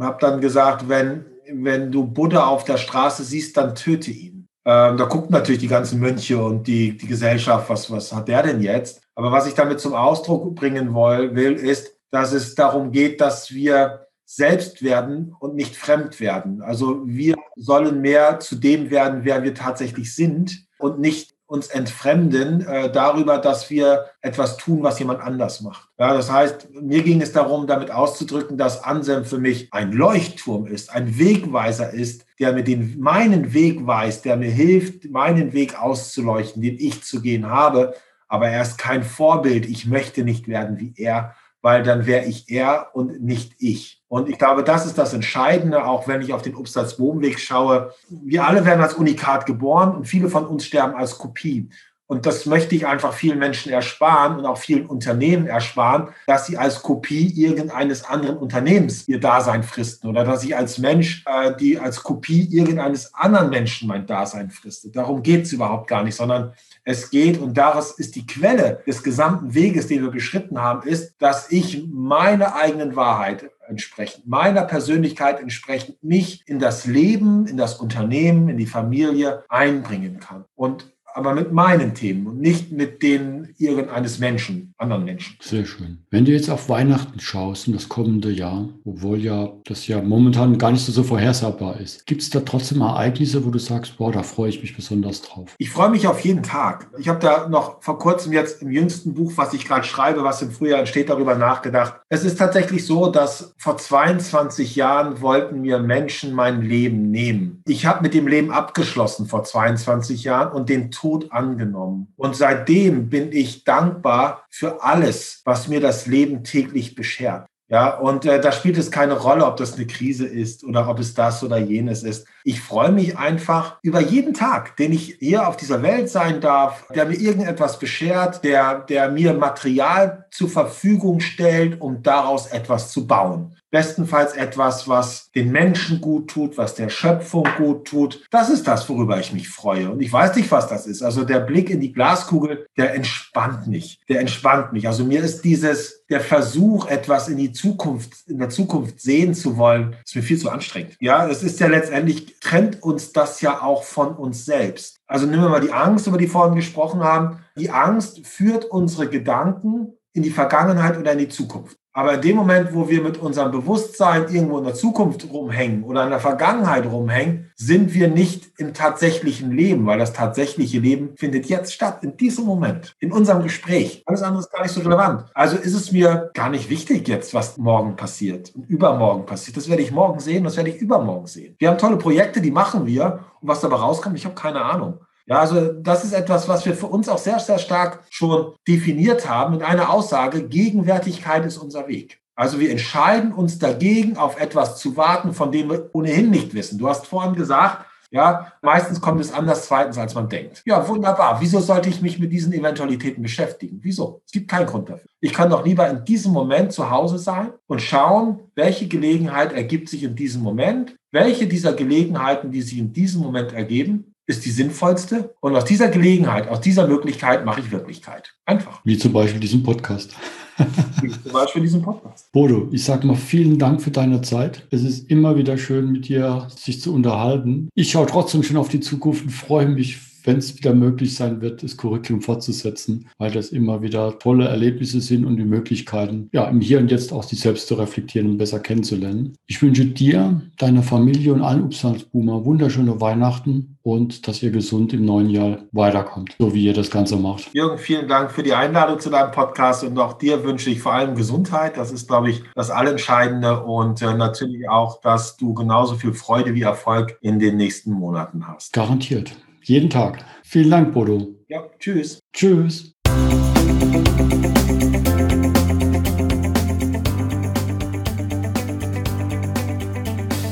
Habe 0.00 0.18
dann 0.20 0.40
gesagt, 0.40 0.88
wenn, 0.88 1.24
wenn 1.52 1.90
du 1.90 2.04
Buddha 2.06 2.46
auf 2.46 2.64
der 2.64 2.76
Straße 2.76 3.24
siehst, 3.24 3.56
dann 3.56 3.74
töte 3.74 4.10
ihn. 4.10 4.48
Ähm, 4.64 4.98
da 4.98 5.06
gucken 5.06 5.30
natürlich 5.30 5.60
die 5.60 5.68
ganzen 5.68 5.98
Mönche 5.98 6.42
und 6.42 6.66
die, 6.66 6.96
die 6.96 7.06
Gesellschaft, 7.06 7.70
was, 7.70 7.90
was 7.90 8.12
hat 8.12 8.28
der 8.28 8.42
denn 8.42 8.60
jetzt? 8.60 9.00
Aber 9.14 9.32
was 9.32 9.46
ich 9.46 9.54
damit 9.54 9.80
zum 9.80 9.94
Ausdruck 9.94 10.54
bringen 10.54 10.94
will, 10.94 11.54
ist, 11.54 11.96
dass 12.10 12.32
es 12.32 12.54
darum 12.54 12.92
geht, 12.92 13.20
dass 13.20 13.50
wir 13.52 14.07
selbst 14.30 14.82
werden 14.82 15.34
und 15.40 15.54
nicht 15.54 15.74
fremd 15.74 16.20
werden. 16.20 16.60
Also 16.60 17.00
wir 17.06 17.34
sollen 17.56 18.02
mehr 18.02 18.40
zu 18.40 18.56
dem 18.56 18.90
werden, 18.90 19.20
wer 19.24 19.42
wir 19.42 19.54
tatsächlich 19.54 20.14
sind 20.14 20.66
und 20.78 21.00
nicht 21.00 21.34
uns 21.46 21.68
entfremden 21.68 22.60
äh, 22.60 22.92
darüber, 22.92 23.38
dass 23.38 23.70
wir 23.70 24.04
etwas 24.20 24.58
tun, 24.58 24.82
was 24.82 24.98
jemand 24.98 25.22
anders 25.22 25.62
macht. 25.62 25.88
Ja, 25.98 26.12
das 26.12 26.30
heißt, 26.30 26.68
mir 26.74 27.02
ging 27.02 27.22
es 27.22 27.32
darum, 27.32 27.66
damit 27.66 27.90
auszudrücken, 27.90 28.58
dass 28.58 28.84
Anselm 28.84 29.24
für 29.24 29.38
mich 29.38 29.72
ein 29.72 29.92
Leuchtturm 29.92 30.66
ist, 30.66 30.90
ein 30.90 31.18
Wegweiser 31.18 31.90
ist, 31.90 32.26
der 32.38 32.52
mir 32.52 32.64
den, 32.64 33.00
meinen 33.00 33.54
Weg 33.54 33.86
weist, 33.86 34.26
der 34.26 34.36
mir 34.36 34.50
hilft, 34.50 35.06
meinen 35.06 35.54
Weg 35.54 35.80
auszuleuchten, 35.80 36.60
den 36.60 36.76
ich 36.78 37.02
zu 37.02 37.22
gehen 37.22 37.48
habe. 37.48 37.94
Aber 38.28 38.50
er 38.50 38.60
ist 38.60 38.76
kein 38.76 39.02
Vorbild. 39.02 39.64
Ich 39.64 39.86
möchte 39.86 40.24
nicht 40.24 40.48
werden 40.48 40.78
wie 40.78 40.92
er, 40.98 41.34
weil 41.62 41.82
dann 41.82 42.04
wäre 42.04 42.26
ich 42.26 42.50
er 42.50 42.90
und 42.92 43.22
nicht 43.22 43.54
ich. 43.58 43.97
Und 44.08 44.30
ich 44.30 44.38
glaube, 44.38 44.64
das 44.64 44.86
ist 44.86 44.96
das 44.96 45.12
Entscheidende, 45.12 45.84
auch 45.84 46.08
wenn 46.08 46.22
ich 46.22 46.32
auf 46.32 46.40
den 46.40 46.56
Obstalsbohmweg 46.56 47.38
schaue. 47.38 47.92
Wir 48.08 48.46
alle 48.46 48.64
werden 48.64 48.82
als 48.82 48.94
Unikat 48.94 49.44
geboren 49.44 49.94
und 49.94 50.06
viele 50.06 50.30
von 50.30 50.46
uns 50.46 50.64
sterben 50.64 50.94
als 50.94 51.18
Kopie. 51.18 51.68
Und 52.10 52.24
das 52.24 52.46
möchte 52.46 52.74
ich 52.74 52.86
einfach 52.86 53.12
vielen 53.12 53.38
Menschen 53.38 53.70
ersparen 53.70 54.38
und 54.38 54.46
auch 54.46 54.56
vielen 54.56 54.86
Unternehmen 54.86 55.46
ersparen, 55.46 56.08
dass 56.26 56.46
sie 56.46 56.56
als 56.56 56.82
Kopie 56.82 57.28
irgendeines 57.36 58.02
anderen 58.02 58.38
Unternehmens 58.38 59.06
ihr 59.06 59.20
Dasein 59.20 59.62
fristen 59.62 60.08
oder 60.08 60.24
dass 60.24 60.42
ich 60.42 60.56
als 60.56 60.78
Mensch, 60.78 61.22
äh, 61.26 61.54
die 61.54 61.78
als 61.78 62.02
Kopie 62.02 62.48
irgendeines 62.50 63.14
anderen 63.14 63.50
Menschen 63.50 63.88
mein 63.88 64.06
Dasein 64.06 64.50
fristet. 64.50 64.96
Darum 64.96 65.22
geht 65.22 65.44
es 65.44 65.52
überhaupt 65.52 65.86
gar 65.86 66.02
nicht, 66.02 66.14
sondern 66.14 66.54
es 66.82 67.10
geht, 67.10 67.38
und 67.38 67.58
daraus 67.58 67.90
ist 67.98 68.16
die 68.16 68.26
Quelle 68.26 68.82
des 68.86 69.02
gesamten 69.02 69.54
Weges, 69.54 69.86
den 69.88 70.00
wir 70.00 70.10
beschritten 70.10 70.58
haben, 70.58 70.88
ist, 70.88 71.14
dass 71.18 71.52
ich 71.52 71.86
meiner 71.92 72.54
eigenen 72.54 72.96
Wahrheit 72.96 73.50
entsprechend, 73.68 74.26
meiner 74.26 74.62
Persönlichkeit 74.62 75.40
entsprechend 75.40 76.02
mich 76.02 76.42
in 76.46 76.58
das 76.58 76.86
Leben, 76.86 77.46
in 77.46 77.58
das 77.58 77.74
Unternehmen, 77.74 78.48
in 78.48 78.56
die 78.56 78.66
Familie 78.66 79.44
einbringen 79.50 80.20
kann. 80.20 80.46
Und 80.54 80.90
aber 81.14 81.34
mit 81.34 81.52
meinen 81.52 81.94
Themen 81.94 82.26
und 82.26 82.40
nicht 82.40 82.72
mit 82.72 83.02
denen 83.02 83.54
irgendeines 83.58 84.18
Menschen, 84.18 84.74
anderen 84.78 85.04
Menschen. 85.04 85.36
Sehr 85.40 85.64
schön. 85.64 85.98
Wenn 86.10 86.24
du 86.24 86.32
jetzt 86.32 86.50
auf 86.50 86.68
Weihnachten 86.68 87.20
schaust 87.20 87.66
in 87.66 87.72
das 87.72 87.88
kommende 87.88 88.30
Jahr, 88.30 88.68
obwohl 88.84 89.18
ja 89.18 89.52
das 89.64 89.86
ja 89.86 90.00
momentan 90.00 90.58
gar 90.58 90.70
nicht 90.70 90.84
so, 90.84 90.92
so 90.92 91.02
vorhersagbar 91.02 91.80
ist, 91.80 92.06
gibt 92.06 92.22
es 92.22 92.30
da 92.30 92.40
trotzdem 92.40 92.80
Ereignisse, 92.80 93.44
wo 93.44 93.50
du 93.50 93.58
sagst, 93.58 93.96
boah, 93.98 94.12
da 94.12 94.22
freue 94.22 94.50
ich 94.50 94.62
mich 94.62 94.76
besonders 94.76 95.22
drauf? 95.22 95.54
Ich 95.58 95.70
freue 95.70 95.90
mich 95.90 96.06
auf 96.06 96.20
jeden 96.20 96.42
Tag. 96.42 96.90
Ich 96.98 97.08
habe 97.08 97.18
da 97.18 97.48
noch 97.48 97.82
vor 97.82 97.98
kurzem 97.98 98.32
jetzt 98.32 98.62
im 98.62 98.70
jüngsten 98.70 99.14
Buch, 99.14 99.32
was 99.36 99.54
ich 99.54 99.66
gerade 99.66 99.84
schreibe, 99.84 100.24
was 100.24 100.42
im 100.42 100.50
Frühjahr 100.50 100.80
entsteht, 100.80 101.08
darüber 101.08 101.34
nachgedacht. 101.34 102.00
Es 102.08 102.24
ist 102.24 102.38
tatsächlich 102.38 102.86
so, 102.86 103.10
dass 103.10 103.54
vor 103.58 103.76
22 103.76 104.76
Jahren 104.76 105.20
wollten 105.20 105.60
mir 105.60 105.78
Menschen 105.78 106.32
mein 106.34 106.62
Leben 106.62 107.10
nehmen. 107.10 107.62
Ich 107.66 107.86
habe 107.86 108.02
mit 108.02 108.14
dem 108.14 108.28
Leben 108.28 108.50
abgeschlossen 108.50 109.26
vor 109.26 109.44
22 109.44 110.24
Jahren 110.24 110.52
und 110.52 110.68
den 110.68 110.90
Tod 110.98 111.30
angenommen. 111.30 112.12
Und 112.16 112.34
seitdem 112.34 113.08
bin 113.08 113.30
ich 113.30 113.62
dankbar 113.62 114.44
für 114.50 114.82
alles, 114.82 115.42
was 115.44 115.68
mir 115.68 115.80
das 115.80 116.06
Leben 116.06 116.42
täglich 116.42 116.96
beschert. 116.96 117.46
Ja, 117.70 117.90
und 117.90 118.24
äh, 118.24 118.40
da 118.40 118.50
spielt 118.50 118.78
es 118.78 118.90
keine 118.90 119.12
Rolle, 119.12 119.44
ob 119.44 119.58
das 119.58 119.74
eine 119.74 119.86
Krise 119.86 120.26
ist 120.26 120.64
oder 120.64 120.88
ob 120.88 120.98
es 120.98 121.12
das 121.12 121.44
oder 121.44 121.58
jenes 121.58 122.02
ist. 122.02 122.26
Ich 122.42 122.62
freue 122.62 122.90
mich 122.90 123.18
einfach 123.18 123.78
über 123.82 124.00
jeden 124.00 124.32
Tag, 124.32 124.76
den 124.78 124.92
ich 124.92 125.18
hier 125.20 125.46
auf 125.46 125.58
dieser 125.58 125.82
Welt 125.82 126.08
sein 126.08 126.40
darf, 126.40 126.86
der 126.94 127.04
mir 127.04 127.16
irgendetwas 127.16 127.78
beschert, 127.78 128.42
der, 128.42 128.80
der 128.80 129.10
mir 129.10 129.34
Material 129.34 130.24
zur 130.30 130.48
Verfügung 130.48 131.20
stellt, 131.20 131.78
um 131.78 132.02
daraus 132.02 132.46
etwas 132.46 132.90
zu 132.90 133.06
bauen. 133.06 133.54
Bestenfalls 133.70 134.34
etwas, 134.34 134.88
was 134.88 135.30
den 135.32 135.52
Menschen 135.52 136.00
gut 136.00 136.30
tut, 136.30 136.56
was 136.56 136.74
der 136.74 136.88
Schöpfung 136.88 137.46
gut 137.56 137.86
tut. 137.86 138.26
Das 138.30 138.48
ist 138.48 138.66
das, 138.66 138.88
worüber 138.88 139.18
ich 139.20 139.32
mich 139.32 139.48
freue. 139.48 139.90
Und 139.90 140.00
ich 140.00 140.12
weiß 140.12 140.34
nicht, 140.36 140.50
was 140.50 140.68
das 140.68 140.86
ist. 140.86 141.02
Also 141.02 141.24
der 141.24 141.40
Blick 141.40 141.70
in 141.70 141.80
die 141.80 141.92
Glaskugel, 141.92 142.66
der 142.76 142.94
entspannt 142.94 143.66
mich. 143.66 144.00
Der 144.08 144.20
entspannt 144.20 144.72
mich. 144.72 144.86
Also 144.86 145.04
mir 145.04 145.22
ist 145.22 145.42
dieses, 145.42 146.04
der 146.08 146.20
Versuch, 146.20 146.88
etwas 146.88 147.28
in 147.28 147.36
die 147.36 147.52
Zukunft, 147.52 148.28
in 148.28 148.38
der 148.38 148.48
Zukunft 148.48 149.00
sehen 149.00 149.34
zu 149.34 149.56
wollen, 149.56 149.96
ist 150.04 150.16
mir 150.16 150.22
viel 150.22 150.38
zu 150.38 150.50
anstrengend. 150.50 150.96
Ja, 151.00 151.28
es 151.28 151.42
ist 151.42 151.60
ja 151.60 151.66
letztendlich, 151.66 152.38
trennt 152.40 152.82
uns 152.82 153.12
das 153.12 153.40
ja 153.40 153.62
auch 153.62 153.84
von 153.84 154.16
uns 154.16 154.44
selbst. 154.44 154.98
Also 155.06 155.26
nehmen 155.26 155.42
wir 155.42 155.48
mal 155.48 155.60
die 155.60 155.72
Angst, 155.72 156.06
über 156.06 156.18
die 156.18 156.24
wir 156.24 156.32
vorhin 156.32 156.56
gesprochen 156.56 157.02
haben. 157.02 157.40
Die 157.56 157.70
Angst 157.70 158.26
führt 158.26 158.64
unsere 158.66 159.08
Gedanken 159.08 159.94
in 160.12 160.22
die 160.22 160.30
Vergangenheit 160.30 160.98
oder 160.98 161.12
in 161.12 161.18
die 161.18 161.28
Zukunft. 161.28 161.77
Aber 161.92 162.14
in 162.14 162.20
dem 162.20 162.36
Moment, 162.36 162.74
wo 162.74 162.88
wir 162.88 163.02
mit 163.02 163.18
unserem 163.18 163.50
Bewusstsein 163.50 164.28
irgendwo 164.28 164.58
in 164.58 164.64
der 164.64 164.74
Zukunft 164.74 165.28
rumhängen 165.32 165.82
oder 165.82 166.04
in 166.04 166.10
der 166.10 166.20
Vergangenheit 166.20 166.86
rumhängen, 166.86 167.50
sind 167.56 167.92
wir 167.92 168.08
nicht 168.08 168.52
im 168.58 168.72
tatsächlichen 168.72 169.50
Leben, 169.50 169.84
weil 169.86 169.98
das 169.98 170.12
tatsächliche 170.12 170.78
Leben 170.78 171.16
findet 171.16 171.46
jetzt 171.46 171.72
statt, 171.72 172.04
in 172.04 172.16
diesem 172.16 172.44
Moment, 172.44 172.94
in 173.00 173.10
unserem 173.10 173.42
Gespräch. 173.42 174.04
Alles 174.06 174.22
andere 174.22 174.40
ist 174.40 174.52
gar 174.52 174.62
nicht 174.62 174.72
so 174.72 174.80
relevant. 174.80 175.24
Also 175.34 175.56
ist 175.56 175.74
es 175.74 175.90
mir 175.90 176.30
gar 176.34 176.50
nicht 176.50 176.70
wichtig 176.70 177.08
jetzt, 177.08 177.34
was 177.34 177.56
morgen 177.56 177.96
passiert 177.96 178.54
und 178.54 178.68
übermorgen 178.68 179.26
passiert. 179.26 179.56
Das 179.56 179.68
werde 179.68 179.82
ich 179.82 179.90
morgen 179.90 180.20
sehen, 180.20 180.44
das 180.44 180.56
werde 180.56 180.70
ich 180.70 180.76
übermorgen 180.76 181.26
sehen. 181.26 181.56
Wir 181.58 181.70
haben 181.70 181.78
tolle 181.78 181.96
Projekte, 181.96 182.40
die 182.40 182.52
machen 182.52 182.86
wir. 182.86 183.24
Und 183.40 183.48
was 183.48 183.60
dabei 183.60 183.76
rauskommt, 183.76 184.16
ich 184.16 184.24
habe 184.24 184.34
keine 184.34 184.62
Ahnung. 184.62 185.00
Ja, 185.28 185.40
also 185.40 185.72
das 185.72 186.04
ist 186.04 186.14
etwas, 186.14 186.48
was 186.48 186.64
wir 186.64 186.74
für 186.74 186.86
uns 186.86 187.08
auch 187.08 187.18
sehr, 187.18 187.38
sehr 187.38 187.58
stark 187.58 188.02
schon 188.08 188.54
definiert 188.66 189.28
haben 189.28 189.54
in 189.54 189.62
einer 189.62 189.90
Aussage, 189.90 190.48
Gegenwärtigkeit 190.48 191.44
ist 191.44 191.58
unser 191.58 191.86
Weg. 191.86 192.18
Also 192.34 192.60
wir 192.60 192.70
entscheiden 192.70 193.32
uns 193.32 193.58
dagegen, 193.58 194.16
auf 194.16 194.40
etwas 194.40 194.78
zu 194.78 194.96
warten, 194.96 195.34
von 195.34 195.52
dem 195.52 195.70
wir 195.70 195.90
ohnehin 195.92 196.30
nicht 196.30 196.54
wissen. 196.54 196.78
Du 196.78 196.88
hast 196.88 197.06
vorhin 197.06 197.34
gesagt, 197.34 197.84
Ja, 198.10 198.52
meistens 198.62 199.02
kommt 199.02 199.20
es 199.20 199.32
anders 199.32 199.66
zweitens, 199.66 199.98
als 199.98 200.14
man 200.14 200.30
denkt. 200.30 200.62
Ja, 200.64 200.86
wunderbar. 200.88 201.40
Wieso 201.40 201.60
sollte 201.60 201.90
ich 201.90 202.00
mich 202.00 202.18
mit 202.18 202.32
diesen 202.32 202.54
Eventualitäten 202.54 203.22
beschäftigen? 203.22 203.80
Wieso? 203.82 204.22
Es 204.24 204.32
gibt 204.32 204.48
keinen 204.48 204.66
Grund 204.66 204.88
dafür. 204.88 205.10
Ich 205.20 205.34
kann 205.34 205.50
doch 205.50 205.64
lieber 205.64 205.86
in 205.90 206.04
diesem 206.06 206.32
Moment 206.32 206.72
zu 206.72 206.90
Hause 206.90 207.18
sein 207.18 207.52
und 207.66 207.82
schauen, 207.82 208.40
welche 208.54 208.88
Gelegenheit 208.88 209.52
ergibt 209.52 209.90
sich 209.90 210.04
in 210.04 210.16
diesem 210.16 210.42
Moment, 210.42 210.96
welche 211.12 211.46
dieser 211.46 211.74
Gelegenheiten, 211.74 212.50
die 212.50 212.62
sich 212.62 212.78
in 212.78 212.94
diesem 212.94 213.20
Moment 213.20 213.52
ergeben, 213.52 214.14
ist 214.28 214.44
die 214.44 214.50
sinnvollste. 214.50 215.34
Und 215.40 215.56
aus 215.56 215.64
dieser 215.64 215.88
Gelegenheit, 215.88 216.48
aus 216.48 216.60
dieser 216.60 216.86
Möglichkeit 216.86 217.44
mache 217.44 217.60
ich 217.60 217.72
Wirklichkeit. 217.72 218.34
Einfach. 218.44 218.80
Wie 218.84 218.98
zum 218.98 219.12
Beispiel 219.12 219.40
diesen 219.40 219.62
Podcast. 219.62 220.14
Wie 221.00 221.08
zum 221.08 221.32
Beispiel 221.32 221.62
diesen 221.62 221.82
Podcast. 221.82 222.30
Bodo, 222.32 222.68
ich 222.72 222.84
sage 222.84 223.06
mal 223.06 223.16
vielen 223.16 223.58
Dank 223.58 223.80
für 223.80 223.90
deine 223.90 224.20
Zeit. 224.20 224.66
Es 224.70 224.82
ist 224.82 225.10
immer 225.10 225.36
wieder 225.36 225.56
schön, 225.56 225.92
mit 225.92 226.08
dir 226.08 226.48
sich 226.54 226.80
zu 226.80 226.92
unterhalten. 226.92 227.68
Ich 227.74 227.92
schaue 227.92 228.06
trotzdem 228.06 228.42
schon 228.42 228.56
auf 228.56 228.68
die 228.68 228.80
Zukunft 228.80 229.24
und 229.24 229.30
freue 229.30 229.66
mich 229.66 230.07
wenn 230.28 230.36
es 230.36 230.58
wieder 230.58 230.74
möglich 230.74 231.16
sein 231.16 231.40
wird, 231.40 231.62
das 231.62 231.78
Curriculum 231.78 232.20
fortzusetzen, 232.20 233.08
weil 233.16 233.30
das 233.30 233.48
immer 233.48 233.80
wieder 233.80 234.18
tolle 234.18 234.46
Erlebnisse 234.46 235.00
sind 235.00 235.24
und 235.24 235.38
die 235.38 235.44
Möglichkeiten, 235.44 236.28
ja, 236.32 236.44
im 236.44 236.60
Hier 236.60 236.80
und 236.80 236.90
Jetzt 236.90 237.14
auch 237.14 237.22
sich 237.22 237.40
selbst 237.40 237.66
zu 237.66 237.76
reflektieren 237.76 238.32
und 238.32 238.36
besser 238.36 238.60
kennenzulernen. 238.60 239.34
Ich 239.46 239.62
wünsche 239.62 239.86
dir, 239.86 240.42
deiner 240.58 240.82
Familie 240.82 241.32
und 241.32 241.40
allen 241.40 241.64
Upsalsboomer 241.64 242.44
wunderschöne 242.44 243.00
Weihnachten 243.00 243.78
und 243.82 244.28
dass 244.28 244.42
ihr 244.42 244.50
gesund 244.50 244.92
im 244.92 245.06
neuen 245.06 245.30
Jahr 245.30 245.60
weiterkommt, 245.72 246.36
so 246.38 246.52
wie 246.52 246.66
ihr 246.66 246.74
das 246.74 246.90
Ganze 246.90 247.16
macht. 247.16 247.48
Jürgen, 247.54 247.78
vielen 247.78 248.06
Dank 248.06 248.30
für 248.30 248.42
die 248.42 248.52
Einladung 248.52 249.00
zu 249.00 249.08
deinem 249.08 249.30
Podcast 249.30 249.82
und 249.82 249.98
auch 249.98 250.18
dir 250.18 250.44
wünsche 250.44 250.68
ich 250.68 250.80
vor 250.80 250.92
allem 250.92 251.14
Gesundheit. 251.14 251.78
Das 251.78 251.90
ist, 251.90 252.06
glaube 252.06 252.28
ich, 252.28 252.42
das 252.54 252.68
Allentscheidende 252.68 253.64
und 253.64 254.02
äh, 254.02 254.12
natürlich 254.12 254.68
auch, 254.68 255.00
dass 255.00 255.38
du 255.38 255.54
genauso 255.54 255.94
viel 255.94 256.12
Freude 256.12 256.54
wie 256.54 256.62
Erfolg 256.62 257.16
in 257.22 257.38
den 257.38 257.56
nächsten 257.56 257.92
Monaten 257.92 258.46
hast. 258.46 258.74
Garantiert. 258.74 259.34
Jeden 259.68 259.90
Tag. 259.90 260.24
Vielen 260.44 260.70
Dank, 260.70 260.94
Bodo. 260.94 261.34
Ja, 261.48 261.68
tschüss. 261.78 262.20
Tschüss. 262.32 262.94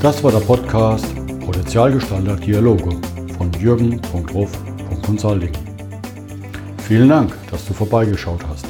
Das 0.03 0.23
war 0.23 0.33
der 0.33 0.41
Podcast 0.41 1.07
Potenzialgestalter 1.41 2.37
Dialoge 2.37 2.91
von 3.39 3.51
jürgen.ruf.consulting. 3.59 5.53
Vielen 6.87 7.09
Dank, 7.09 7.33
dass 7.51 7.65
du 7.65 7.73
vorbeigeschaut 7.73 8.47
hast. 8.47 8.67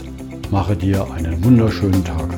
Mache 0.52 0.76
dir 0.76 1.11
einen 1.11 1.44
wunderschönen 1.44 2.04
Tag. 2.04 2.28